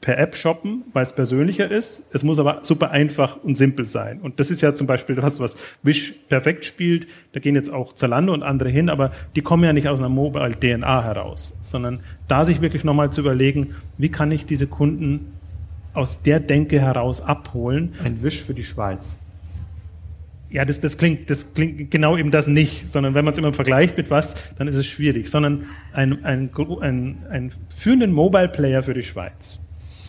per 0.03 0.17
App 0.17 0.35
shoppen, 0.35 0.83
weil 0.91 1.03
es 1.03 1.13
persönlicher 1.13 1.71
ist. 1.71 2.03
Es 2.11 2.25
muss 2.25 2.37
aber 2.37 2.59
super 2.63 2.91
einfach 2.91 3.41
und 3.41 3.55
simpel 3.55 3.85
sein. 3.85 4.19
Und 4.19 4.37
das 4.37 4.51
ist 4.51 4.61
ja 4.61 4.75
zum 4.75 4.85
Beispiel 4.85 5.15
das, 5.15 5.39
was 5.39 5.55
Wish 5.81 6.13
perfekt 6.27 6.65
spielt. 6.65 7.07
Da 7.31 7.39
gehen 7.39 7.55
jetzt 7.55 7.71
auch 7.71 7.93
Zalando 7.93 8.33
und 8.33 8.43
andere 8.43 8.67
hin, 8.67 8.89
aber 8.89 9.13
die 9.37 9.41
kommen 9.41 9.63
ja 9.63 9.71
nicht 9.71 9.87
aus 9.87 10.01
einer 10.01 10.09
Mobile-DNA 10.09 11.05
heraus, 11.05 11.57
sondern 11.61 12.01
da 12.27 12.43
sich 12.43 12.59
wirklich 12.59 12.83
nochmal 12.83 13.13
zu 13.13 13.21
überlegen, 13.21 13.75
wie 13.97 14.09
kann 14.09 14.29
ich 14.31 14.45
diese 14.45 14.67
Kunden 14.67 15.31
aus 15.93 16.21
der 16.21 16.41
Denke 16.41 16.81
heraus 16.81 17.21
abholen. 17.21 17.93
Ein 18.03 18.21
Wish 18.23 18.43
für 18.43 18.53
die 18.53 18.65
Schweiz. 18.65 19.15
Ja, 20.49 20.65
das, 20.65 20.81
das, 20.81 20.97
klingt, 20.97 21.29
das 21.29 21.53
klingt 21.53 21.91
genau 21.91 22.17
eben 22.17 22.29
das 22.29 22.47
nicht, 22.47 22.89
sondern 22.89 23.13
wenn 23.13 23.23
man 23.23 23.31
es 23.31 23.37
immer 23.37 23.53
vergleicht 23.53 23.95
mit 23.95 24.09
was, 24.09 24.35
dann 24.57 24.67
ist 24.67 24.75
es 24.75 24.85
schwierig, 24.85 25.29
sondern 25.29 25.67
ein, 25.93 26.25
ein, 26.25 26.49
ein, 26.81 27.17
ein 27.29 27.51
führenden 27.73 28.11
Mobile 28.11 28.49
Player 28.49 28.83
für 28.83 28.93
die 28.93 29.01
Schweiz 29.01 29.62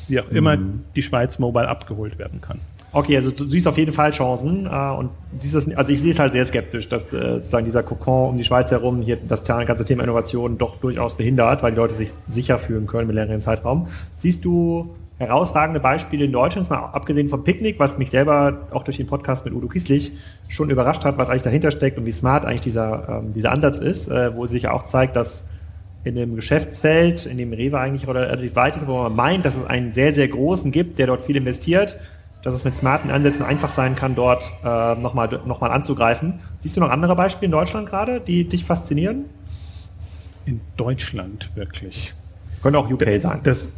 wie 0.09 0.21
auch 0.21 0.29
immer 0.31 0.57
mhm. 0.57 0.85
die 0.95 1.03
Schweiz 1.03 1.39
mobile 1.39 1.69
abgeholt 1.69 2.19
werden 2.19 2.41
kann. 2.41 2.61
Okay, 2.93 3.17
also 3.17 3.33
du 3.33 3.49
siehst 3.51 3.67
auf 3.67 3.77
jeden 3.77 3.93
Fall 3.93 4.13
Chancen 4.13 4.67
äh, 4.67 4.69
und 4.69 5.11
siehst 5.39 5.57
das, 5.57 5.69
also 5.75 5.93
ich 5.93 6.01
sehe 6.01 6.13
es 6.13 6.21
halt 6.21 6.33
sehr 6.33 6.47
skeptisch, 6.47 6.89
dass 6.89 7.13
äh, 7.13 7.35
sozusagen 7.35 7.65
dieser 7.65 7.83
Kokon 7.83 8.31
um 8.31 8.37
die 8.37 8.45
Schweiz 8.45 8.71
herum 8.71 9.03
hier 9.03 9.17
das 9.17 9.43
ganze 9.43 9.85
Thema 9.85 10.05
Innovation 10.05 10.59
doch 10.59 10.77
durchaus 10.77 11.17
behindert, 11.17 11.65
weil 11.65 11.73
die 11.73 11.77
Leute 11.77 11.95
sich 11.95 12.13
sicher 12.29 12.59
fühlen 12.59 12.87
können 12.87 13.09
mit 13.09 13.17
längeren 13.17 13.41
Zeitraum. 13.41 13.89
Siehst 14.17 14.45
du 14.45 14.95
herausragende 15.19 15.81
Beispiele 15.81 16.25
in 16.25 16.33
Deutschland, 16.33 16.71
mal 16.71 16.79
abgesehen 16.93 17.29
vom 17.29 17.43
Picknick, 17.43 17.81
was 17.81 17.99
mich 17.99 18.11
selber 18.11 18.69
auch 18.71 18.85
durch 18.85 18.97
den 18.97 19.07
Podcast 19.07 19.45
mit 19.45 19.55
Udo 19.55 19.67
Kieslich 19.67 20.13
schon 20.49 20.71
überrascht 20.71 21.05
hat, 21.05 21.19
was 21.19 21.31
eigentlich 21.31 21.43
dahinter 21.43 21.73
steckt 21.73 21.99
und 21.99 22.07
wie 22.07 22.13
smart 22.13 22.45
eigentlich 22.45 22.63
dieser, 22.63 23.09
ähm, 23.09 23.33
dieser 23.33 23.51
Ansatz 23.51 23.79
ist, 23.79 24.09
äh, 24.09 24.37
wo 24.37 24.47
sich 24.47 24.65
ja 24.65 24.73
auch 24.73 24.85
zeigt, 24.85 25.17
dass 25.17 25.43
in 26.05 26.17
dem 26.17 26.37
Geschäftsfeld, 26.37 27.25
in 27.25 27.39
dem 27.39 27.53
Rewe 27.53 27.79
eigentlich 27.79 28.07
relativ 28.07 28.55
weit 28.57 28.77
ist, 28.77 28.87
wo 28.87 29.03
man 29.03 29.17
meint, 29.17 29.45
dass 29.45 29.57
es 29.57 29.65
einen 29.65 29.93
sehr, 29.93 30.13
sehr 30.13 30.29
großen 30.29 30.71
gibt, 30.71 30.99
der 30.99 31.07
dort 31.07 31.23
viel 31.23 31.37
investiert, 31.37 31.97
dass 32.43 32.55
es 32.55 32.65
mit 32.65 32.75
smarten 32.75 33.11
Ansätzen 33.11 33.45
einfach 33.45 33.73
sein 33.73 33.95
kann, 33.95 34.15
dort 34.15 34.53
äh, 34.63 34.95
nochmal 34.97 35.41
noch 35.47 35.63
mal 35.63 35.71
anzugreifen. 35.71 36.41
Siehst 36.61 36.77
du 36.77 36.81
noch 36.83 36.91
andere 36.91 37.17
Beispiele 37.17 37.47
in 37.47 37.53
Deutschland 37.53 37.89
gerade, 37.89 38.21
die 38.21 38.45
dich 38.45 38.67
faszinieren? 38.67 39.25
In 40.45 40.61
Deutschland 40.77 41.51
wirklich. 41.55 42.13
Könnte 42.63 42.79
auch 42.79 42.91
UK 42.91 43.19
sein. 43.19 43.41
Das, 43.43 43.73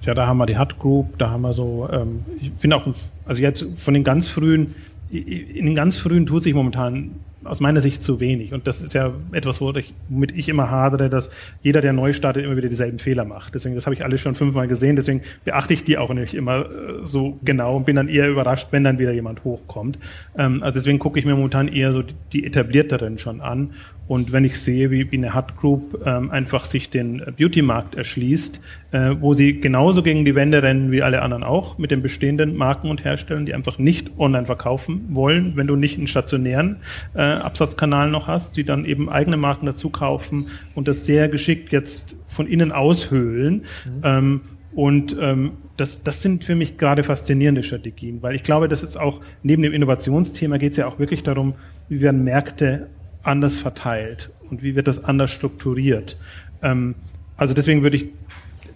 ja, 0.00 0.14
da 0.14 0.26
haben 0.26 0.38
wir 0.38 0.46
die 0.46 0.58
Hut 0.58 0.78
Group, 0.78 1.18
da 1.18 1.28
haben 1.30 1.42
wir 1.42 1.52
so, 1.52 1.86
ähm, 1.92 2.24
ich 2.40 2.50
finde 2.56 2.76
auch, 2.76 2.86
also 3.26 3.42
jetzt 3.42 3.66
von 3.76 3.92
den 3.92 4.04
ganz 4.04 4.28
frühen, 4.28 4.74
in 5.10 5.66
den 5.66 5.74
ganz 5.74 5.96
frühen 5.96 6.24
tut 6.24 6.44
sich 6.44 6.54
momentan 6.54 7.16
aus 7.46 7.60
meiner 7.60 7.80
Sicht 7.80 8.02
zu 8.02 8.20
wenig. 8.20 8.52
Und 8.52 8.66
das 8.66 8.82
ist 8.82 8.94
ja 8.94 9.12
etwas, 9.32 9.60
womit 9.60 10.32
ich 10.32 10.48
immer 10.48 10.70
hadere, 10.70 11.08
dass 11.08 11.30
jeder, 11.62 11.80
der 11.80 11.92
neu 11.92 12.12
startet, 12.12 12.44
immer 12.44 12.56
wieder 12.56 12.68
dieselben 12.68 12.98
Fehler 12.98 13.24
macht. 13.24 13.54
Deswegen, 13.54 13.74
das 13.74 13.86
habe 13.86 13.94
ich 13.94 14.04
alles 14.04 14.20
schon 14.20 14.34
fünfmal 14.34 14.68
gesehen. 14.68 14.96
Deswegen 14.96 15.22
beachte 15.44 15.74
ich 15.74 15.84
die 15.84 15.98
auch 15.98 16.12
nicht 16.12 16.34
immer 16.34 16.66
äh, 16.66 17.06
so 17.06 17.38
genau 17.44 17.76
und 17.76 17.86
bin 17.86 17.96
dann 17.96 18.08
eher 18.08 18.28
überrascht, 18.28 18.68
wenn 18.70 18.84
dann 18.84 18.98
wieder 18.98 19.12
jemand 19.12 19.44
hochkommt. 19.44 19.98
Ähm, 20.36 20.62
also 20.62 20.78
deswegen 20.78 20.98
gucke 20.98 21.18
ich 21.18 21.24
mir 21.24 21.34
momentan 21.34 21.68
eher 21.68 21.92
so 21.92 22.02
die 22.32 22.44
etablierteren 22.44 23.18
schon 23.18 23.40
an 23.40 23.72
und 24.08 24.32
wenn 24.32 24.44
ich 24.44 24.60
sehe, 24.60 24.90
wie, 24.90 25.10
wie 25.10 25.16
eine 25.16 25.34
Hut 25.34 25.56
Group 25.56 26.00
ähm, 26.06 26.30
einfach 26.30 26.64
sich 26.64 26.90
den 26.90 27.22
Beauty-Markt 27.36 27.96
erschließt, 27.96 28.60
äh, 28.92 29.14
wo 29.18 29.34
sie 29.34 29.60
genauso 29.60 30.02
gegen 30.02 30.24
die 30.24 30.34
Wände 30.34 30.62
rennen 30.62 30.92
wie 30.92 31.02
alle 31.02 31.22
anderen 31.22 31.42
auch, 31.42 31.78
mit 31.78 31.90
den 31.90 32.02
bestehenden 32.02 32.56
Marken 32.56 32.88
und 32.88 33.04
Herstellern, 33.04 33.46
die 33.46 33.54
einfach 33.54 33.78
nicht 33.78 34.10
online 34.18 34.46
verkaufen 34.46 35.06
wollen, 35.10 35.56
wenn 35.56 35.66
du 35.66 35.74
nicht 35.74 35.98
einen 35.98 36.06
stationären 36.06 36.76
äh, 37.14 37.20
Absatzkanal 37.20 38.10
noch 38.10 38.28
hast, 38.28 38.56
die 38.56 38.64
dann 38.64 38.84
eben 38.84 39.08
eigene 39.08 39.36
Marken 39.36 39.66
dazu 39.66 39.90
kaufen 39.90 40.46
und 40.74 40.86
das 40.86 41.04
sehr 41.04 41.28
geschickt 41.28 41.72
jetzt 41.72 42.16
von 42.26 42.46
innen 42.46 42.70
aushöhlen. 42.70 43.64
Mhm. 43.84 44.00
Ähm, 44.04 44.40
und 44.74 45.16
ähm, 45.18 45.52
das, 45.78 46.02
das 46.02 46.22
sind 46.22 46.44
für 46.44 46.54
mich 46.54 46.76
gerade 46.76 47.02
faszinierende 47.02 47.62
Strategien, 47.62 48.22
weil 48.22 48.34
ich 48.34 48.42
glaube, 48.42 48.68
das 48.68 48.82
ist 48.82 48.96
auch 48.96 49.20
neben 49.42 49.62
dem 49.62 49.72
Innovationsthema 49.72 50.58
geht 50.58 50.72
es 50.72 50.76
ja 50.76 50.86
auch 50.86 50.98
wirklich 50.98 51.22
darum, 51.22 51.54
wie 51.88 52.00
werden 52.00 52.24
Märkte 52.24 52.88
anders 53.26 53.58
verteilt 53.58 54.30
und 54.50 54.62
wie 54.62 54.76
wird 54.76 54.88
das 54.88 55.04
anders 55.04 55.30
strukturiert. 55.30 56.16
Ähm, 56.62 56.94
also 57.36 57.54
deswegen 57.54 57.82
würde 57.82 57.96
ich, 57.96 58.06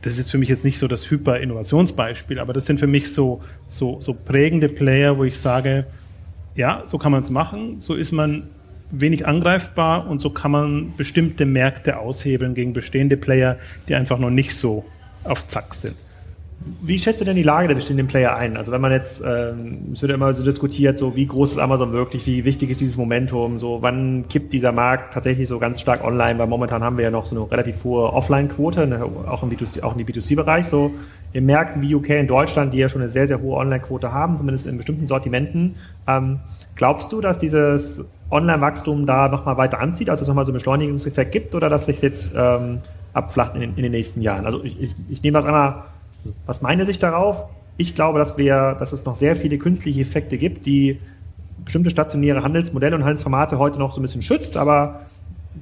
das 0.02 0.12
ist 0.12 0.18
jetzt 0.18 0.30
für 0.30 0.38
mich 0.38 0.48
jetzt 0.48 0.64
nicht 0.64 0.78
so 0.78 0.88
das 0.88 1.10
Hyper-Innovationsbeispiel, 1.10 2.38
aber 2.38 2.52
das 2.52 2.66
sind 2.66 2.80
für 2.80 2.86
mich 2.86 3.12
so, 3.12 3.42
so, 3.68 4.00
so 4.00 4.14
prägende 4.14 4.68
Player, 4.68 5.18
wo 5.18 5.24
ich 5.24 5.38
sage, 5.38 5.86
ja, 6.54 6.82
so 6.84 6.98
kann 6.98 7.12
man 7.12 7.22
es 7.22 7.30
machen, 7.30 7.80
so 7.80 7.94
ist 7.94 8.12
man 8.12 8.48
wenig 8.90 9.26
angreifbar 9.26 10.08
und 10.08 10.20
so 10.20 10.30
kann 10.30 10.50
man 10.50 10.96
bestimmte 10.96 11.46
Märkte 11.46 11.98
aushebeln 11.98 12.54
gegen 12.54 12.72
bestehende 12.72 13.16
Player, 13.16 13.56
die 13.88 13.94
einfach 13.94 14.18
noch 14.18 14.30
nicht 14.30 14.54
so 14.54 14.84
auf 15.22 15.46
Zack 15.46 15.74
sind. 15.74 15.94
Wie 16.82 16.98
schätzt 16.98 17.22
du 17.22 17.24
denn 17.24 17.36
die 17.36 17.42
Lage 17.42 17.68
der 17.68 17.74
bestehenden 17.74 18.06
Player 18.06 18.36
ein? 18.36 18.58
Also 18.58 18.70
wenn 18.70 18.82
man 18.82 18.92
jetzt, 18.92 19.22
ähm, 19.26 19.92
es 19.94 20.02
wird 20.02 20.10
ja 20.10 20.16
immer 20.16 20.34
so 20.34 20.44
diskutiert, 20.44 20.98
so 20.98 21.16
wie 21.16 21.24
groß 21.24 21.52
ist 21.52 21.58
Amazon 21.58 21.92
wirklich, 21.92 22.26
wie 22.26 22.44
wichtig 22.44 22.68
ist 22.68 22.82
dieses 22.82 22.98
Momentum, 22.98 23.58
so 23.58 23.78
wann 23.80 24.26
kippt 24.28 24.52
dieser 24.52 24.70
Markt 24.70 25.14
tatsächlich 25.14 25.48
so 25.48 25.58
ganz 25.58 25.80
stark 25.80 26.04
online, 26.04 26.38
weil 26.38 26.46
momentan 26.46 26.84
haben 26.84 26.98
wir 26.98 27.04
ja 27.04 27.10
noch 27.10 27.24
so 27.24 27.34
eine 27.34 27.50
relativ 27.50 27.82
hohe 27.84 28.12
Offline-Quote, 28.12 28.86
ne, 28.86 29.02
auch 29.02 29.42
im 29.42 29.48
B2C, 29.48 29.82
auch 29.82 29.96
im 29.96 30.04
B2C-Bereich, 30.04 30.66
so 30.66 30.90
in 31.32 31.46
Märkten 31.46 31.80
wie 31.80 31.94
UK 31.94 32.10
in 32.10 32.26
Deutschland, 32.26 32.74
die 32.74 32.78
ja 32.78 32.90
schon 32.90 33.00
eine 33.00 33.10
sehr, 33.10 33.26
sehr 33.26 33.40
hohe 33.40 33.56
Online-Quote 33.56 34.12
haben, 34.12 34.36
zumindest 34.36 34.66
in 34.66 34.76
bestimmten 34.76 35.08
Sortimenten. 35.08 35.76
Ähm, 36.06 36.40
glaubst 36.74 37.10
du, 37.10 37.22
dass 37.22 37.38
dieses 37.38 38.04
Online-Wachstum 38.30 39.06
da 39.06 39.28
nochmal 39.28 39.56
weiter 39.56 39.80
anzieht, 39.80 40.10
also 40.10 40.22
es 40.22 40.28
nochmal 40.28 40.44
so 40.44 40.50
einen 40.50 40.58
Beschleunigungseffekt 40.58 41.32
gibt 41.32 41.54
oder 41.54 41.70
dass 41.70 41.86
sich 41.86 42.02
jetzt 42.02 42.34
ähm, 42.36 42.80
abflacht 43.14 43.56
in, 43.56 43.62
in 43.62 43.76
den 43.76 43.92
nächsten 43.92 44.20
Jahren? 44.20 44.44
Also 44.44 44.62
ich, 44.62 44.78
ich, 44.78 44.94
ich 45.08 45.22
nehme 45.22 45.38
das 45.38 45.46
einmal 45.46 45.84
also, 46.20 46.34
was 46.46 46.62
meine 46.62 46.86
Sicht 46.86 47.02
darauf? 47.02 47.46
Ich 47.76 47.94
glaube, 47.94 48.18
dass 48.18 48.36
wir, 48.36 48.76
dass 48.78 48.92
es 48.92 49.04
noch 49.04 49.14
sehr 49.14 49.36
viele 49.36 49.58
künstliche 49.58 50.00
Effekte 50.00 50.38
gibt, 50.38 50.66
die 50.66 51.00
bestimmte 51.64 51.90
stationäre 51.90 52.42
Handelsmodelle 52.42 52.96
und 52.96 53.04
Handelsformate 53.04 53.58
heute 53.58 53.78
noch 53.78 53.92
so 53.92 54.00
ein 54.00 54.02
bisschen 54.02 54.22
schützt, 54.22 54.56
aber 54.56 55.00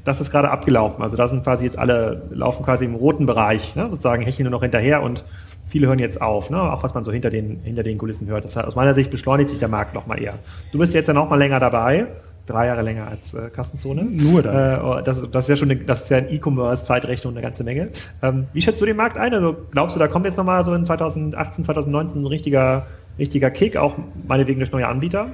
das 0.05 0.21
ist 0.21 0.31
gerade 0.31 0.51
abgelaufen. 0.51 1.03
Also 1.03 1.17
da 1.17 1.29
sind 1.29 1.45
quasi 1.45 1.65
jetzt 1.65 1.79
alle, 1.79 2.23
laufen 2.31 2.65
quasi 2.65 2.85
im 2.85 2.95
roten 2.95 3.27
Bereich, 3.27 3.75
ne? 3.77 3.89
sozusagen 3.89 4.23
hecheln 4.23 4.45
nur 4.45 4.53
noch 4.53 4.63
hinterher 4.63 5.03
und 5.03 5.25
viele 5.67 5.87
hören 5.87 5.99
jetzt 5.99 6.21
auf, 6.21 6.51
ne? 6.51 6.61
auch 6.61 6.83
was 6.83 6.95
man 6.95 7.05
so 7.05 7.13
hinter 7.13 7.31
den, 7.31 7.61
hinter 7.63 7.83
den 7.83 7.99
Kulissen 7.99 8.27
hört. 8.27 8.45
Das 8.45 8.57
heißt, 8.57 8.67
aus 8.67 8.77
meiner 8.77 8.95
Sicht 8.95 9.11
beschleunigt 9.11 9.51
sich 9.51 9.59
der 9.59 9.69
Markt 9.69 9.95
noch 9.95 10.07
mal 10.07 10.21
eher. 10.21 10.39
Du 10.73 10.79
bist 10.79 10.95
jetzt 10.95 11.09
ja 11.09 11.15
noch 11.15 11.29
mal 11.29 11.37
länger 11.37 11.61
dabei 11.61 12.07
drei 12.49 12.67
Jahre 12.67 12.83
länger 12.83 13.09
als 13.09 13.35
äh, 13.35 13.51
Kassenzone. 13.51 14.05
Nur 14.05 14.43
da. 14.43 14.77
Äh, 14.77 14.81
oh, 14.83 15.01
das, 15.03 15.23
das, 15.31 15.45
ist 15.45 15.51
ja 15.51 15.57
schon 15.57 15.71
eine, 15.71 15.81
das 15.81 16.03
ist 16.03 16.11
ja 16.11 16.19
ein 16.19 16.33
E-Commerce-Zeitrechnung 16.33 17.35
eine 17.35 17.43
ganze 17.43 17.65
Menge. 17.65 17.91
Ähm, 18.23 18.47
wie 18.53 18.61
schätzt 18.61 18.81
du 18.81 18.87
den 18.87 18.97
Markt 18.97 19.17
ein? 19.17 19.35
Also 19.35 19.57
glaubst 19.71 19.97
du, 19.97 20.01
da 20.01 20.09
kommt 20.09 20.25
jetzt 20.25 20.37
nochmal 20.37 20.65
so 20.65 20.75
in 20.75 20.85
2018, 20.85 21.65
2019 21.65 22.23
ein 22.23 22.27
richtiger, 22.27 22.87
richtiger 23.19 23.51
Kick, 23.51 23.77
auch 23.77 23.97
meinetwegen 24.27 24.59
durch 24.61 24.73
neue 24.73 24.89
Anbieter? 24.89 25.29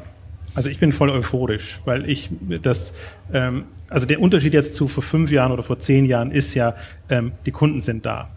Also 0.55 0.71
ich 0.71 0.79
bin 0.79 0.93
voll 0.93 1.11
euphorisch, 1.11 1.81
weil 1.85 2.09
ich 2.09 2.31
das, 2.63 2.95
ähm, 3.33 3.65
also 3.91 4.07
der 4.07 4.21
Unterschied 4.21 4.55
jetzt 4.55 4.75
zu 4.75 4.89
vor 4.89 5.03
fünf 5.03 5.31
Jahren 5.31 5.53
oder 5.53 5.63
vor 5.63 5.79
zehn 5.79 6.05
Jahren 6.05 6.31
ist 6.31 6.55
ja, 6.55 6.75
ähm, 7.09 7.33
die 7.45 7.51
Kunden 7.51 7.81
sind 7.81 8.07
da. 8.07 8.29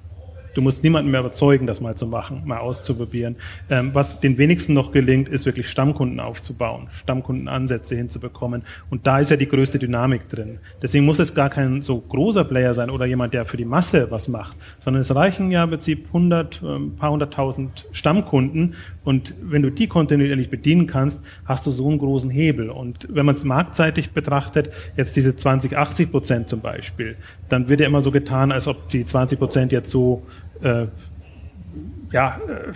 Du 0.58 0.64
musst 0.64 0.82
niemanden 0.82 1.12
mehr 1.12 1.20
überzeugen, 1.20 1.68
das 1.68 1.82
mal 1.82 1.94
zu 1.94 2.08
machen, 2.08 2.42
mal 2.46 2.58
auszuprobieren. 2.58 3.36
Ähm, 3.70 3.92
was 3.94 4.20
den 4.20 4.40
wenigsten 4.40 4.74
noch 4.74 4.92
gelingt, 4.92 5.30
ist 5.30 5.46
wirklich 5.46 5.70
Stammkunden 5.70 6.20
aufzubauen, 6.20 6.88
Stammkundenansätze 6.90 7.96
hinzubekommen. 7.96 8.64
Und 8.90 9.06
da 9.06 9.20
ist 9.20 9.30
ja 9.30 9.38
die 9.38 9.48
größte 9.48 9.78
Dynamik 9.78 10.30
drin. 10.30 10.58
Deswegen 10.82 11.06
muss 11.06 11.20
es 11.20 11.36
gar 11.36 11.52
kein 11.52 11.84
so 11.84 12.00
großer 12.00 12.44
Player 12.44 12.74
sein 12.74 12.90
oder 12.90 13.06
jemand, 13.06 13.36
der 13.36 13.46
für 13.46 13.58
die 13.58 13.66
Masse 13.66 14.10
was 14.10 14.30
macht, 14.30 14.58
sondern 14.80 15.02
es 15.02 15.14
reichen 15.14 15.52
ja 15.52 15.64
im 15.64 15.70
Prinzip 15.70 16.08
100, 16.08 16.64
ein 16.64 16.68
ähm, 16.68 16.96
paar 16.96 17.12
hunderttausend 17.12 17.86
Stammkunden. 17.92 18.74
Und 19.08 19.36
wenn 19.42 19.62
du 19.62 19.72
die 19.72 19.88
kontinuierlich 19.88 20.50
bedienen 20.50 20.86
kannst, 20.86 21.22
hast 21.46 21.66
du 21.66 21.72
so 21.72 21.88
einen 21.88 21.98
großen 21.98 22.30
Hebel. 22.30 22.70
Und 22.70 23.08
wenn 23.10 23.26
man 23.26 23.36
es 23.36 23.46
marktseitig 23.46 24.10
betrachtet, 24.10 24.70
jetzt 24.98 25.16
diese 25.16 25.34
20, 25.34 25.78
80 25.78 26.12
Prozent 26.12 26.50
zum 26.50 26.60
Beispiel, 26.60 27.16
dann 27.48 27.70
wird 27.70 27.80
ja 27.80 27.88
immer 27.88 28.02
so 28.02 28.12
getan, 28.12 28.52
als 28.52 28.68
ob 28.68 28.90
die 28.90 29.06
20 29.06 29.40
Prozent 29.40 29.72
jetzt 29.72 29.92
so 29.92 30.24
äh, 30.62 30.88
ja, 32.12 32.42
äh, 32.50 32.74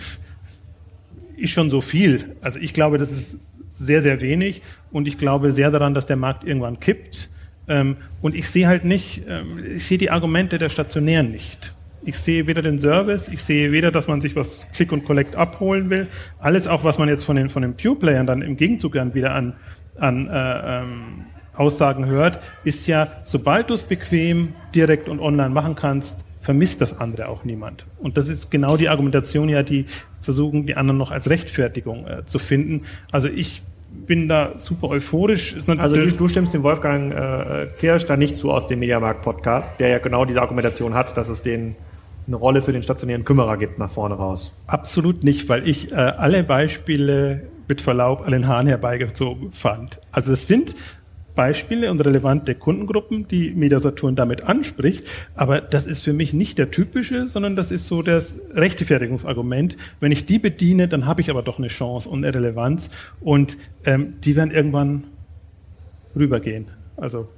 ist 1.36 1.50
schon 1.50 1.68
so 1.68 1.82
viel. 1.82 2.34
Also 2.40 2.58
ich 2.60 2.72
glaube, 2.72 2.96
das 2.96 3.12
ist 3.12 3.38
sehr, 3.74 4.00
sehr 4.00 4.22
wenig 4.22 4.62
und 4.90 5.06
ich 5.06 5.18
glaube 5.18 5.52
sehr 5.52 5.70
daran, 5.70 5.92
dass 5.92 6.06
der 6.06 6.16
Markt 6.16 6.44
irgendwann 6.44 6.80
kippt. 6.80 7.28
Ähm, 7.68 7.98
und 8.22 8.34
ich 8.34 8.48
sehe 8.48 8.68
halt 8.68 8.86
nicht, 8.86 9.24
ähm, 9.28 9.62
ich 9.76 9.84
sehe 9.84 9.98
die 9.98 10.10
Argumente 10.10 10.56
der 10.56 10.70
Stationären 10.70 11.30
nicht. 11.30 11.74
Ich 12.04 12.18
sehe 12.18 12.46
weder 12.46 12.62
den 12.62 12.78
Service, 12.78 13.28
ich 13.28 13.42
sehe 13.42 13.70
weder, 13.70 13.90
dass 13.92 14.08
man 14.08 14.20
sich 14.20 14.34
was 14.34 14.66
Click 14.72 14.90
und 14.92 15.04
Collect 15.04 15.36
abholen 15.36 15.88
will. 15.88 16.08
Alles 16.38 16.66
auch, 16.66 16.82
was 16.82 16.98
man 16.98 17.08
jetzt 17.08 17.24
von 17.24 17.36
den, 17.36 17.48
von 17.48 17.62
den 17.62 17.76
Pure-Playern 17.76 18.26
dann 18.26 18.42
im 18.42 18.56
Gegenzug 18.56 18.94
dann 18.94 19.14
wieder 19.14 19.34
an, 19.34 19.54
an 19.98 20.28
äh, 20.28 20.80
ähm, 20.80 21.26
Aussagen 21.54 22.06
hört, 22.06 22.40
ist 22.64 22.86
ja, 22.86 23.08
sobald 23.24 23.70
du 23.70 23.74
es 23.74 23.82
bequem, 23.82 24.54
direkt 24.74 25.08
und 25.08 25.20
online 25.20 25.50
machen 25.50 25.74
kannst, 25.74 26.24
vermisst 26.40 26.80
das 26.80 26.98
andere 26.98 27.28
auch 27.28 27.44
niemand. 27.44 27.86
Und 27.98 28.16
das 28.16 28.28
ist 28.28 28.50
genau 28.50 28.76
die 28.76 28.88
Argumentation 28.88 29.48
ja, 29.48 29.62
die 29.62 29.86
versuchen, 30.20 30.66
die 30.66 30.76
anderen 30.76 30.98
noch 30.98 31.12
als 31.12 31.30
Rechtfertigung 31.30 32.06
äh, 32.06 32.24
zu 32.24 32.38
finden. 32.38 32.82
Also 33.12 33.28
ich 33.28 33.62
bin 34.06 34.28
da 34.28 34.54
super 34.58 34.88
euphorisch. 34.88 35.56
also 35.66 35.96
du, 35.96 36.08
du, 36.08 36.28
stimmst 36.28 36.54
dem 36.54 36.62
Wolfgang 36.62 37.12
äh, 37.12 37.66
Kirsch 37.78 38.06
da 38.06 38.16
nicht 38.16 38.38
zu 38.38 38.50
aus 38.50 38.66
dem 38.66 38.80
Mediamarkt-Podcast, 38.80 39.78
der 39.78 39.88
ja 39.88 39.98
genau 39.98 40.24
diese 40.24 40.40
Argumentation 40.40 40.94
hat, 40.94 41.16
dass 41.16 41.28
es 41.28 41.42
den 41.42 41.76
eine 42.26 42.36
Rolle 42.36 42.62
für 42.62 42.72
den 42.72 42.82
stationären 42.82 43.24
Kümmerer 43.24 43.56
gibt 43.56 43.78
nach 43.78 43.90
vorne 43.90 44.14
raus. 44.14 44.52
Absolut 44.66 45.24
nicht, 45.24 45.48
weil 45.48 45.68
ich 45.68 45.92
äh, 45.92 45.94
alle 45.94 46.42
Beispiele 46.44 47.42
mit 47.68 47.80
Verlaub 47.80 48.22
an 48.22 48.32
den 48.32 48.46
Haaren 48.46 48.66
herbeigezogen 48.66 49.52
fand. 49.52 50.00
Also 50.10 50.32
es 50.32 50.46
sind 50.46 50.74
Beispiele 51.34 51.90
und 51.90 52.00
relevante 52.00 52.54
Kundengruppen, 52.54 53.26
die 53.26 53.52
Mediasaturn 53.52 54.16
damit 54.16 54.44
anspricht. 54.44 55.06
Aber 55.34 55.60
das 55.60 55.86
ist 55.86 56.02
für 56.02 56.12
mich 56.12 56.32
nicht 56.32 56.58
der 56.58 56.70
typische, 56.70 57.28
sondern 57.28 57.56
das 57.56 57.70
ist 57.70 57.86
so 57.86 58.02
das 58.02 58.40
Rechtfertigungsargument. 58.52 59.76
Wenn 60.00 60.12
ich 60.12 60.26
die 60.26 60.38
bediene, 60.38 60.88
dann 60.88 61.06
habe 61.06 61.20
ich 61.22 61.30
aber 61.30 61.42
doch 61.42 61.58
eine 61.58 61.68
Chance 61.68 62.08
und 62.08 62.24
eine 62.24 62.34
Relevanz 62.34 62.90
und 63.20 63.56
ähm, 63.84 64.14
die 64.22 64.36
werden 64.36 64.50
irgendwann 64.50 65.04
rübergehen. 66.14 66.66
Also 66.96 67.28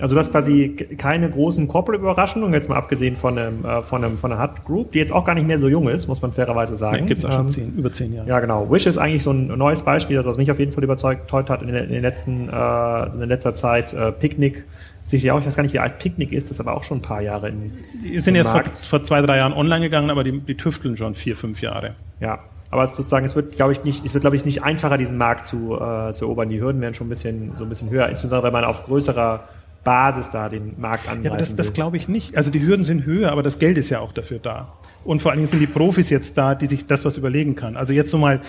Also 0.00 0.14
du 0.14 0.18
hast 0.18 0.32
quasi 0.32 0.70
keine 0.98 1.30
großen 1.30 1.68
Corporate-Überraschungen, 1.68 2.52
jetzt 2.52 2.68
mal 2.68 2.76
abgesehen 2.76 3.16
von, 3.16 3.38
einem, 3.38 3.64
äh, 3.64 3.82
von, 3.82 4.02
einem, 4.02 4.18
von 4.18 4.32
einer 4.32 4.42
Hut 4.42 4.64
Group, 4.64 4.92
die 4.92 4.98
jetzt 4.98 5.12
auch 5.12 5.24
gar 5.24 5.34
nicht 5.34 5.46
mehr 5.46 5.60
so 5.60 5.68
jung 5.68 5.88
ist, 5.88 6.08
muss 6.08 6.20
man 6.20 6.32
fairerweise 6.32 6.76
sagen. 6.76 7.06
Gibt 7.06 7.20
es 7.20 7.24
auch 7.24 7.32
schon 7.32 7.42
ähm, 7.42 7.48
zehn, 7.48 7.74
über 7.76 7.92
zehn 7.92 8.12
Jahre. 8.12 8.28
Ja, 8.28 8.40
genau. 8.40 8.70
Wish 8.70 8.86
ist 8.86 8.98
eigentlich 8.98 9.22
so 9.22 9.30
ein 9.30 9.46
neues 9.46 9.82
Beispiel, 9.82 10.16
das 10.16 10.26
was 10.26 10.36
mich 10.36 10.50
auf 10.50 10.58
jeden 10.58 10.72
Fall 10.72 10.82
überzeugt 10.82 11.32
hat 11.32 11.62
in, 11.62 11.68
den, 11.68 11.76
in 11.84 11.92
den 11.92 12.02
letzten, 12.02 12.48
äh, 12.48 13.22
in 13.22 13.28
letzter 13.28 13.54
Zeit. 13.54 13.92
Äh, 13.92 14.10
Picnic 14.12 14.64
sicherlich 15.04 15.32
auch, 15.32 15.40
ich 15.40 15.46
weiß 15.46 15.56
gar 15.56 15.62
nicht, 15.62 15.72
wie 15.72 15.78
alt 15.78 15.98
Picnic 15.98 16.32
ist, 16.32 16.46
das 16.46 16.52
ist 16.52 16.60
aber 16.60 16.74
auch 16.74 16.84
schon 16.84 16.98
ein 16.98 17.02
paar 17.02 17.22
Jahre 17.22 17.48
in 17.48 17.72
Die 18.02 18.20
sind 18.20 18.34
jetzt 18.34 18.48
vor, 18.48 18.62
vor, 18.88 19.02
zwei, 19.02 19.22
drei 19.22 19.38
Jahren 19.38 19.52
online 19.52 19.84
gegangen, 19.84 20.10
aber 20.10 20.24
die, 20.24 20.38
die 20.40 20.56
tüfteln 20.56 20.96
schon 20.96 21.14
vier, 21.14 21.36
fünf 21.36 21.62
Jahre. 21.62 21.94
Ja, 22.20 22.40
aber 22.70 22.82
es 22.82 22.96
sozusagen, 22.96 23.24
es 23.24 23.34
wird, 23.34 23.56
glaube 23.56 23.72
ich, 23.72 23.84
nicht, 23.84 24.04
es 24.04 24.12
wird, 24.12 24.22
glaube 24.22 24.36
ich, 24.36 24.44
nicht 24.44 24.62
einfacher, 24.62 24.98
diesen 24.98 25.16
Markt 25.16 25.46
zu, 25.46 25.74
äh, 25.74 26.12
zu 26.12 26.26
erobern. 26.26 26.50
Die 26.50 26.60
Hürden 26.60 26.80
werden 26.80 26.94
schon 26.94 27.06
ein 27.06 27.10
bisschen, 27.10 27.52
so 27.56 27.64
ein 27.64 27.68
bisschen 27.68 27.88
höher, 27.90 28.08
insbesondere 28.08 28.42
wenn 28.44 28.52
man 28.52 28.64
auf 28.64 28.84
größerer 28.84 29.44
Basis 29.88 30.28
da 30.30 30.50
den 30.50 30.78
Markt 30.78 31.08
angreifen 31.08 31.24
Ja, 31.24 31.30
aber 31.30 31.38
das, 31.38 31.56
das 31.56 31.72
glaube 31.72 31.96
ich 31.96 32.08
nicht. 32.08 32.36
Also 32.36 32.50
die 32.50 32.60
Hürden 32.60 32.84
sind 32.84 33.06
höher, 33.06 33.32
aber 33.32 33.42
das 33.42 33.58
Geld 33.58 33.78
ist 33.78 33.88
ja 33.88 34.00
auch 34.00 34.12
dafür 34.12 34.38
da. 34.38 34.74
Und 35.02 35.22
vor 35.22 35.30
allen 35.30 35.38
Dingen 35.38 35.48
sind 35.48 35.60
die 35.60 35.66
Profis 35.66 36.10
jetzt 36.10 36.36
da, 36.36 36.54
die 36.54 36.66
sich 36.66 36.86
das 36.86 37.06
was 37.06 37.16
überlegen 37.16 37.54
kann. 37.54 37.74
Also 37.74 37.94
jetzt 37.94 38.10
so 38.10 38.18
mal 38.18 38.42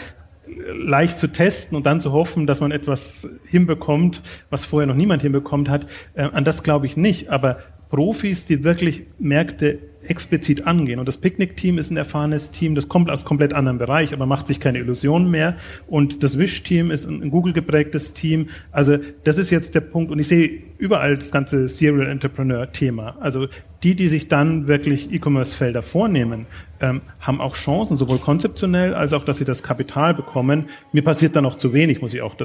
leicht 0.73 1.17
zu 1.17 1.27
testen 1.27 1.77
und 1.77 1.85
dann 1.85 2.01
zu 2.01 2.11
hoffen, 2.11 2.45
dass 2.45 2.59
man 2.59 2.71
etwas 2.71 3.29
hinbekommt, 3.45 4.21
was 4.49 4.65
vorher 4.65 4.85
noch 4.85 4.95
niemand 4.95 5.21
hinbekommt 5.21 5.69
hat, 5.69 5.87
äh, 6.13 6.23
an 6.23 6.43
das 6.43 6.61
glaube 6.61 6.87
ich 6.87 6.97
nicht. 6.97 7.29
Aber 7.29 7.59
Profis, 7.89 8.45
die 8.45 8.65
wirklich 8.65 9.03
Märkte 9.17 9.79
explizit 10.07 10.65
angehen. 10.65 10.99
Und 10.99 11.07
das 11.07 11.17
Picknick-Team 11.17 11.77
ist 11.77 11.91
ein 11.91 11.97
erfahrenes 11.97 12.51
Team, 12.51 12.75
das 12.75 12.87
kommt 12.87 13.09
aus 13.09 13.25
komplett 13.25 13.53
anderem 13.53 13.77
Bereich, 13.77 14.13
aber 14.13 14.25
macht 14.25 14.47
sich 14.47 14.59
keine 14.59 14.79
Illusionen 14.79 15.29
mehr. 15.29 15.57
Und 15.87 16.23
das 16.23 16.37
Wish-Team 16.37 16.91
ist 16.91 17.05
ein 17.05 17.29
Google 17.29 17.53
geprägtes 17.53 18.13
Team. 18.13 18.49
Also 18.71 18.97
das 19.23 19.37
ist 19.37 19.49
jetzt 19.49 19.75
der 19.75 19.81
Punkt. 19.81 20.11
Und 20.11 20.19
ich 20.19 20.27
sehe 20.27 20.61
überall 20.77 21.17
das 21.17 21.31
ganze 21.31 21.67
Serial 21.67 22.07
Entrepreneur-Thema. 22.07 23.17
Also 23.19 23.47
die, 23.83 23.95
die 23.95 24.07
sich 24.07 24.27
dann 24.27 24.67
wirklich 24.67 25.11
E-Commerce-Felder 25.11 25.81
vornehmen, 25.81 26.45
ähm, 26.81 27.01
haben 27.19 27.41
auch 27.41 27.55
Chancen, 27.55 27.97
sowohl 27.97 28.17
konzeptionell 28.17 28.93
als 28.93 29.13
auch, 29.13 29.25
dass 29.25 29.37
sie 29.37 29.45
das 29.45 29.63
Kapital 29.63 30.13
bekommen. 30.13 30.65
Mir 30.91 31.03
passiert 31.03 31.35
da 31.35 31.41
noch 31.41 31.57
zu 31.57 31.73
wenig, 31.73 32.01
muss 32.01 32.13
ich 32.13 32.21
auch 32.21 32.35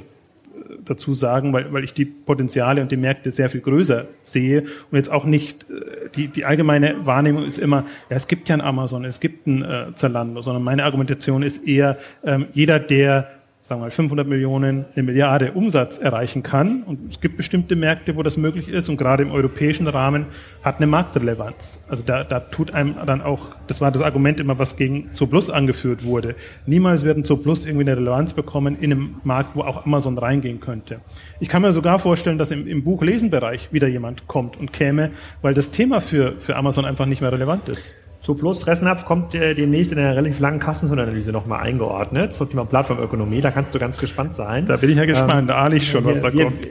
dazu 0.85 1.15
sagen, 1.15 1.53
weil, 1.53 1.73
weil 1.73 1.85
ich 1.85 1.95
die 1.95 2.05
Potenziale 2.05 2.81
und 2.81 2.93
die 2.93 2.97
Märkte 2.97 3.33
sehr 3.33 3.49
viel 3.49 3.61
größer 3.61 4.07
sehe. 4.25 4.63
Und 4.91 4.97
jetzt 4.97 5.11
auch 5.11 5.25
nicht, 5.25 5.67
äh, 5.71 6.09
die, 6.15 6.29
die 6.29 6.45
allgemeine 6.45 7.07
Wahrnehmung 7.07 7.45
ist 7.45 7.59
immer, 7.59 7.85
ja, 8.11 8.17
es 8.17 8.29
gibt 8.29 8.49
ja 8.49 8.57
ein 8.57 8.61
Amazon, 8.61 9.05
es 9.05 9.21
gibt 9.21 9.47
ein 9.47 9.63
äh, 9.63 9.95
Zalando, 9.95 10.41
sondern 10.41 10.63
meine 10.63 10.85
Argumentation 10.85 11.43
ist 11.43 11.67
eher, 11.67 11.99
ähm, 12.25 12.47
jeder, 12.53 12.79
der 12.79 13.44
sagen 13.65 13.81
wir 13.81 13.87
mal 13.87 13.91
500 13.91 14.29
Millionen, 14.29 14.85
eine 14.95 15.03
Milliarde 15.03 15.53
Umsatz 15.53 15.97
erreichen 15.97 16.43
kann. 16.43 16.83
Und 16.83 17.11
es 17.11 17.19
gibt 17.23 17.39
bestimmte 17.39 17.77
Märkte, 17.77 18.15
wo 18.15 18.23
das 18.23 18.37
möglich 18.37 18.69
ist. 18.69 18.91
Und 18.91 18.99
gerade 18.99 19.23
im 19.23 19.31
europäischen 19.31 19.87
Rahmen 19.87 20.27
hat 20.63 20.77
eine 20.77 20.87
Marktrelevanz. 20.87 21.83
Also 21.89 22.03
da, 22.05 22.25
da 22.25 22.41
tut 22.41 22.75
einem 22.75 22.97
dann 23.07 23.23
auch, 23.23 23.57
das 23.67 23.81
war 23.81 23.91
das 23.91 24.03
Argument 24.03 24.39
immer, 24.39 24.59
was 24.59 24.77
gegen 24.77 25.15
Zooplus 25.15 25.49
angeführt 25.49 26.05
wurde. 26.05 26.37
Niemals 26.67 27.07
werden 27.07 27.25
Zooplus 27.25 27.65
irgendwie 27.65 27.89
eine 27.89 27.97
Relevanz 27.97 28.35
bekommen 28.35 28.77
in 28.79 28.93
einem 28.93 29.17
Markt, 29.25 29.57
wo 29.57 29.63
auch 29.63 29.87
Amazon 29.87 30.19
reingehen 30.19 30.61
könnte. 30.61 31.01
Ich 31.41 31.49
kann 31.49 31.63
mir 31.63 31.73
sogar 31.73 31.99
vorstellen, 31.99 32.37
dass 32.37 32.51
im, 32.51 32.69
im 32.69 32.85
Buch-Lesen-Bereich 32.85 33.73
wieder 33.73 33.89
jemand 33.89 34.29
kommt 34.29 34.59
und 34.59 34.75
käme, 34.75 35.11
weil 35.41 35.55
das 35.55 35.71
Thema 35.71 36.03
für, 36.03 36.35
für 36.39 36.57
Amazon 36.57 36.85
einfach 36.85 37.07
nicht 37.07 37.23
mehr 37.23 37.33
relevant 37.33 37.71
ist. 37.71 37.95
Zu 38.25 38.35
Plus 38.35 38.63
Fressnapf 38.63 39.05
kommt 39.05 39.35
äh, 39.35 39.55
demnächst 39.55 39.93
in 39.93 39.99
einer 39.99 40.17
relativ 40.17 40.41
langen 40.41 40.59
Kassenanalyse 40.59 41.31
nochmal 41.31 41.61
eingeordnet 41.61 42.35
zum 42.35 42.49
Thema 42.49 42.65
Plattformökonomie. 42.65 43.43
Da 43.43 43.51
kannst 43.51 43.75
du 43.75 43.79
ganz 43.79 43.99
gespannt 43.99 44.35
sein. 44.35 44.65
Da 44.65 44.79
bin 44.79 44.89
ich 44.89 44.97
ja 44.97 45.05
gespannt. 45.05 45.43
Ähm, 45.43 45.47
da 45.49 45.57
ahne 45.57 45.77
ich 45.77 45.91
schon, 45.91 46.07
was 46.07 46.21
da 46.21 46.33
wir, 46.33 46.45
kommt. 46.45 46.67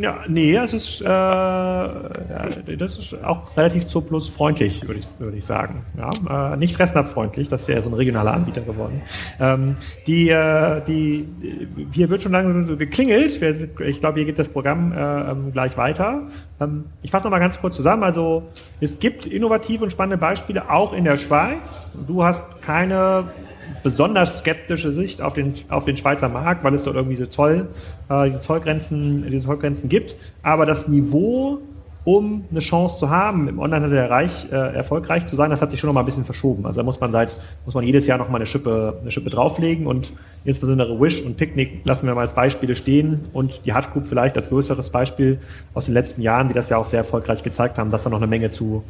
Ja, 0.00 0.20
nee, 0.28 0.54
es 0.54 0.72
ist, 0.74 1.00
äh, 1.00 1.06
das 1.06 2.96
ist 2.98 3.24
auch 3.24 3.56
relativ 3.56 3.86
Zooplus 3.86 4.28
freundlich, 4.28 4.86
würde 4.86 5.00
ich, 5.00 5.06
würde 5.18 5.36
ich 5.36 5.44
sagen. 5.44 5.84
Ja, 5.96 6.52
äh, 6.52 6.56
nicht 6.56 6.76
fressnapffreundlich, 6.76 7.48
das 7.48 7.62
ist 7.62 7.68
ja 7.68 7.82
so 7.82 7.90
ein 7.90 7.94
regionaler 7.94 8.34
Anbieter 8.34 8.60
geworden. 8.60 9.02
Ähm, 9.40 9.74
die, 10.06 10.28
äh, 10.28 10.82
die, 10.82 11.28
hier 11.92 12.10
wird 12.10 12.22
schon 12.22 12.32
lange 12.32 12.64
so 12.64 12.76
geklingelt. 12.76 13.42
Ich 13.42 14.00
glaube, 14.00 14.18
hier 14.18 14.26
geht 14.26 14.38
das 14.38 14.48
Programm 14.48 14.92
äh, 14.92 15.30
ähm, 15.30 15.52
gleich 15.52 15.76
weiter. 15.76 16.26
Ähm, 16.60 16.84
ich 17.02 17.10
fasse 17.10 17.24
nochmal 17.24 17.40
ganz 17.40 17.60
kurz 17.60 17.76
zusammen. 17.76 18.04
Also, 18.04 18.44
es 18.80 18.98
gibt 18.98 19.26
innovative 19.26 19.84
und 19.84 19.90
spannende 19.90 20.18
Beispiele 20.18 20.70
auch 20.70 20.92
in 20.92 21.04
der 21.04 21.16
Schweiz. 21.16 21.92
Du 22.06 22.22
hast 22.22 22.42
keine 22.62 23.24
besonders 23.82 24.38
skeptische 24.38 24.92
Sicht 24.92 25.22
auf 25.22 25.34
den, 25.34 25.52
auf 25.68 25.84
den 25.84 25.96
Schweizer 25.96 26.28
Markt, 26.28 26.64
weil 26.64 26.74
es 26.74 26.84
dort 26.84 26.96
irgendwie 26.96 27.14
diese, 27.14 27.28
Zoll, 27.28 27.68
äh, 28.08 28.30
diese, 28.30 28.40
Zollgrenzen, 28.40 29.30
diese 29.30 29.46
Zollgrenzen 29.46 29.88
gibt. 29.88 30.16
Aber 30.42 30.66
das 30.66 30.88
Niveau, 30.88 31.58
um 32.04 32.44
eine 32.50 32.60
Chance 32.60 32.98
zu 32.98 33.10
haben, 33.10 33.48
im 33.48 33.58
Onlinehandel 33.58 33.98
erreich, 33.98 34.46
äh, 34.50 34.54
erfolgreich 34.54 35.26
zu 35.26 35.36
sein, 35.36 35.50
das 35.50 35.60
hat 35.60 35.70
sich 35.70 35.78
schon 35.78 35.88
noch 35.88 35.94
mal 35.94 36.00
ein 36.00 36.06
bisschen 36.06 36.24
verschoben. 36.24 36.64
Also 36.64 36.80
da 36.80 36.84
muss 36.84 37.00
man 37.00 37.12
seit, 37.12 37.36
muss 37.64 37.74
man 37.74 37.84
jedes 37.84 38.06
Jahr 38.06 38.16
noch 38.16 38.28
mal 38.28 38.36
eine 38.36 38.46
Schippe, 38.46 38.98
eine 39.00 39.10
Schippe 39.10 39.28
drauflegen 39.28 39.86
und 39.86 40.12
insbesondere 40.44 40.98
Wish 40.98 41.20
und 41.22 41.36
Picnic 41.36 41.82
lassen 41.84 42.06
wir 42.06 42.14
mal 42.14 42.22
als 42.22 42.34
Beispiele 42.34 42.76
stehen 42.76 43.26
und 43.32 43.66
die 43.66 43.72
Group 43.72 44.06
vielleicht 44.06 44.36
als 44.36 44.48
größeres 44.48 44.90
Beispiel 44.90 45.38
aus 45.74 45.84
den 45.84 45.94
letzten 45.94 46.22
Jahren, 46.22 46.48
die 46.48 46.54
das 46.54 46.70
ja 46.70 46.78
auch 46.78 46.86
sehr 46.86 47.00
erfolgreich 47.00 47.42
gezeigt 47.42 47.78
haben, 47.78 47.90
dass 47.90 48.04
da 48.04 48.10
noch 48.10 48.18
eine 48.18 48.26
Menge 48.26 48.50
zu, 48.50 48.84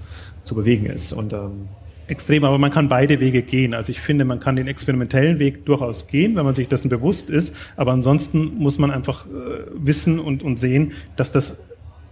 zu 0.44 0.54
bewegen 0.54 0.86
ist. 0.86 1.12
Und 1.12 1.32
ähm, 1.32 1.68
extrem, 2.08 2.44
aber 2.44 2.58
man 2.58 2.70
kann 2.70 2.88
beide 2.88 3.20
Wege 3.20 3.42
gehen. 3.42 3.74
Also 3.74 3.92
ich 3.92 4.00
finde, 4.00 4.24
man 4.24 4.40
kann 4.40 4.56
den 4.56 4.66
experimentellen 4.66 5.38
Weg 5.38 5.64
durchaus 5.66 6.06
gehen, 6.06 6.36
wenn 6.36 6.44
man 6.44 6.54
sich 6.54 6.68
dessen 6.68 6.88
bewusst 6.88 7.30
ist. 7.30 7.54
Aber 7.76 7.92
ansonsten 7.92 8.58
muss 8.58 8.78
man 8.78 8.90
einfach 8.90 9.26
äh, 9.26 9.30
wissen 9.74 10.18
und, 10.18 10.42
und 10.42 10.58
sehen, 10.58 10.92
dass 11.16 11.30
das 11.30 11.58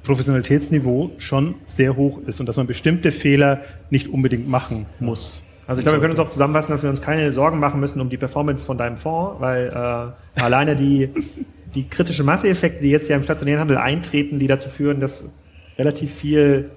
Professionalitätsniveau 0.04 1.12
schon 1.18 1.56
sehr 1.64 1.96
hoch 1.96 2.20
ist 2.26 2.38
und 2.38 2.46
dass 2.46 2.56
man 2.56 2.66
bestimmte 2.66 3.10
Fehler 3.10 3.62
nicht 3.90 4.08
unbedingt 4.08 4.48
machen 4.48 4.86
muss. 5.00 5.42
Also 5.66 5.80
ich 5.80 5.84
glaube, 5.84 5.98
wir 5.98 6.00
können 6.00 6.12
uns 6.12 6.20
auch 6.20 6.30
zusammenfassen, 6.30 6.70
dass 6.70 6.84
wir 6.84 6.90
uns 6.90 7.02
keine 7.02 7.32
Sorgen 7.32 7.58
machen 7.58 7.80
müssen 7.80 8.00
um 8.00 8.08
die 8.08 8.16
Performance 8.16 8.64
von 8.64 8.78
deinem 8.78 8.96
Fonds, 8.96 9.40
weil 9.40 9.66
äh, 9.66 10.40
alleine 10.40 10.76
die, 10.76 11.10
die 11.74 11.88
kritische 11.88 12.22
Masseeffekte, 12.22 12.82
die 12.82 12.90
jetzt 12.90 13.08
ja 13.08 13.16
im 13.16 13.24
stationären 13.24 13.60
Handel 13.60 13.78
eintreten, 13.78 14.38
die 14.38 14.46
dazu 14.46 14.68
führen, 14.68 15.00
dass 15.00 15.28
relativ 15.76 16.14
viel 16.14 16.70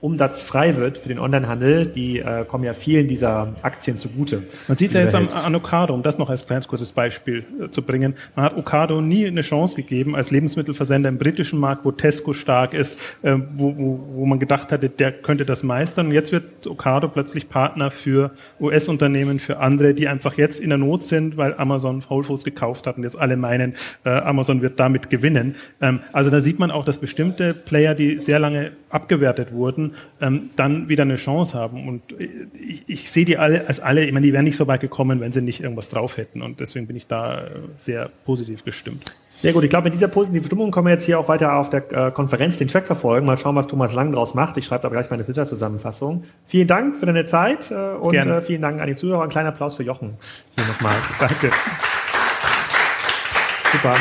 Umsatz 0.00 0.40
frei 0.40 0.76
wird 0.76 0.96
für 0.96 1.08
den 1.10 1.18
Onlinehandel, 1.18 1.84
die 1.84 2.20
äh, 2.20 2.44
kommen 2.46 2.64
ja 2.64 2.72
vielen 2.72 3.06
dieser 3.06 3.54
Aktien 3.60 3.98
zugute. 3.98 4.44
Man 4.66 4.76
sieht 4.76 4.94
ja 4.94 5.02
jetzt 5.02 5.14
am, 5.14 5.28
an 5.28 5.54
Okado, 5.54 5.92
um 5.92 6.02
das 6.02 6.16
noch 6.16 6.30
als 6.30 6.46
kleines 6.46 6.66
kurzes 6.68 6.92
Beispiel 6.92 7.44
äh, 7.60 7.68
zu 7.68 7.82
bringen. 7.82 8.14
Man 8.34 8.46
hat 8.46 8.56
Okado 8.56 9.02
nie 9.02 9.26
eine 9.26 9.42
Chance 9.42 9.76
gegeben 9.76 10.16
als 10.16 10.30
Lebensmittelversender 10.30 11.10
im 11.10 11.18
britischen 11.18 11.58
Markt, 11.58 11.84
wo 11.84 11.92
Tesco 11.92 12.32
stark 12.32 12.72
ist, 12.72 12.98
äh, 13.20 13.36
wo, 13.56 13.76
wo, 13.76 14.00
wo 14.14 14.26
man 14.26 14.38
gedacht 14.38 14.72
hatte, 14.72 14.88
der 14.88 15.12
könnte 15.12 15.44
das 15.44 15.62
meistern. 15.62 16.06
Und 16.06 16.12
jetzt 16.12 16.32
wird 16.32 16.66
Okado 16.66 17.08
plötzlich 17.08 17.50
Partner 17.50 17.90
für 17.90 18.30
US-Unternehmen, 18.58 19.38
für 19.38 19.58
andere, 19.58 19.92
die 19.92 20.08
einfach 20.08 20.38
jetzt 20.38 20.60
in 20.60 20.70
der 20.70 20.78
Not 20.78 21.02
sind, 21.02 21.36
weil 21.36 21.54
Amazon 21.58 22.02
Whole 22.08 22.24
Foods 22.24 22.44
gekauft 22.44 22.86
hat 22.86 22.96
und 22.96 23.02
jetzt 23.02 23.18
alle 23.18 23.36
meinen, 23.36 23.74
äh, 24.04 24.10
Amazon 24.10 24.62
wird 24.62 24.80
damit 24.80 25.10
gewinnen. 25.10 25.56
Ähm, 25.82 26.00
also 26.12 26.30
da 26.30 26.40
sieht 26.40 26.58
man 26.58 26.70
auch, 26.70 26.86
dass 26.86 26.96
bestimmte 26.96 27.52
Player, 27.52 27.94
die 27.94 28.18
sehr 28.18 28.38
lange 28.38 28.72
abgewertet 28.88 29.52
wurden, 29.52 29.89
ähm, 30.20 30.50
dann 30.56 30.88
wieder 30.88 31.02
eine 31.02 31.16
Chance 31.16 31.56
haben. 31.58 31.88
Und 31.88 32.02
ich, 32.54 32.84
ich 32.86 33.10
sehe 33.10 33.24
die 33.24 33.38
alle 33.38 33.66
als 33.66 33.80
alle, 33.80 34.04
ich 34.04 34.12
meine, 34.12 34.26
die 34.26 34.32
wären 34.32 34.44
nicht 34.44 34.56
so 34.56 34.66
weit 34.66 34.80
gekommen, 34.80 35.20
wenn 35.20 35.32
sie 35.32 35.42
nicht 35.42 35.62
irgendwas 35.62 35.88
drauf 35.88 36.16
hätten. 36.16 36.42
Und 36.42 36.60
deswegen 36.60 36.86
bin 36.86 36.96
ich 36.96 37.06
da 37.06 37.42
äh, 37.42 37.50
sehr 37.76 38.10
positiv 38.24 38.64
gestimmt. 38.64 39.12
Sehr 39.40 39.54
gut. 39.54 39.64
Ich 39.64 39.70
glaube, 39.70 39.84
mit 39.84 39.94
dieser 39.94 40.08
positiven 40.08 40.44
Stimmung 40.44 40.70
können 40.70 40.86
wir 40.86 40.92
jetzt 40.92 41.06
hier 41.06 41.18
auch 41.18 41.28
weiter 41.28 41.54
auf 41.54 41.70
der 41.70 41.90
äh, 41.92 42.10
Konferenz 42.10 42.58
den 42.58 42.68
Track 42.68 42.86
verfolgen. 42.86 43.26
Mal 43.26 43.38
schauen, 43.38 43.56
was 43.56 43.66
Thomas 43.66 43.94
Lang 43.94 44.12
draus 44.12 44.34
macht. 44.34 44.58
Ich 44.58 44.66
schreibe 44.66 44.82
da 44.82 44.88
gleich 44.90 45.08
meine 45.08 45.24
Twitter-Zusammenfassung. 45.24 46.24
Vielen 46.44 46.68
Dank 46.68 46.96
für 46.96 47.06
deine 47.06 47.24
Zeit 47.24 47.70
äh, 47.70 47.74
und 47.74 48.14
äh, 48.14 48.40
vielen 48.42 48.60
Dank 48.60 48.80
an 48.82 48.86
die 48.86 48.94
Zuhörer. 48.94 49.22
Ein 49.22 49.30
kleiner 49.30 49.48
Applaus 49.48 49.76
für 49.76 49.82
Jochen. 49.82 50.18
Hier 50.56 50.66
nochmal. 50.66 50.96
Danke. 51.18 51.50
Super. 53.72 53.96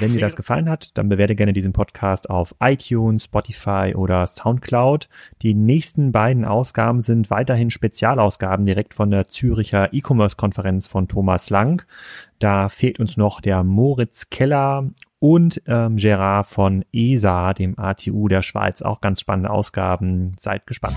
Wenn 0.00 0.12
dir 0.12 0.20
das 0.20 0.36
gefallen 0.36 0.68
hat, 0.68 0.96
dann 0.98 1.08
bewerte 1.08 1.34
gerne 1.34 1.52
diesen 1.52 1.72
Podcast 1.72 2.28
auf 2.30 2.54
iTunes, 2.60 3.24
Spotify 3.24 3.94
oder 3.96 4.26
Soundcloud. 4.26 5.08
Die 5.42 5.54
nächsten 5.54 6.12
beiden 6.12 6.44
Ausgaben 6.44 7.02
sind 7.02 7.30
weiterhin 7.30 7.70
Spezialausgaben 7.70 8.66
direkt 8.66 8.94
von 8.94 9.10
der 9.10 9.28
Züricher 9.28 9.92
E-Commerce-Konferenz 9.92 10.86
von 10.86 11.08
Thomas 11.08 11.50
Lang. 11.50 11.84
Da 12.38 12.68
fehlt 12.68 13.00
uns 13.00 13.16
noch 13.16 13.40
der 13.40 13.62
Moritz 13.62 14.30
Keller 14.30 14.90
und 15.18 15.62
ähm, 15.66 15.96
Gerard 15.96 16.46
von 16.46 16.84
ESA, 16.92 17.54
dem 17.54 17.78
ATU 17.78 18.28
der 18.28 18.42
Schweiz. 18.42 18.82
Auch 18.82 19.00
ganz 19.00 19.20
spannende 19.20 19.50
Ausgaben. 19.50 20.32
Seid 20.38 20.66
gespannt. 20.66 20.96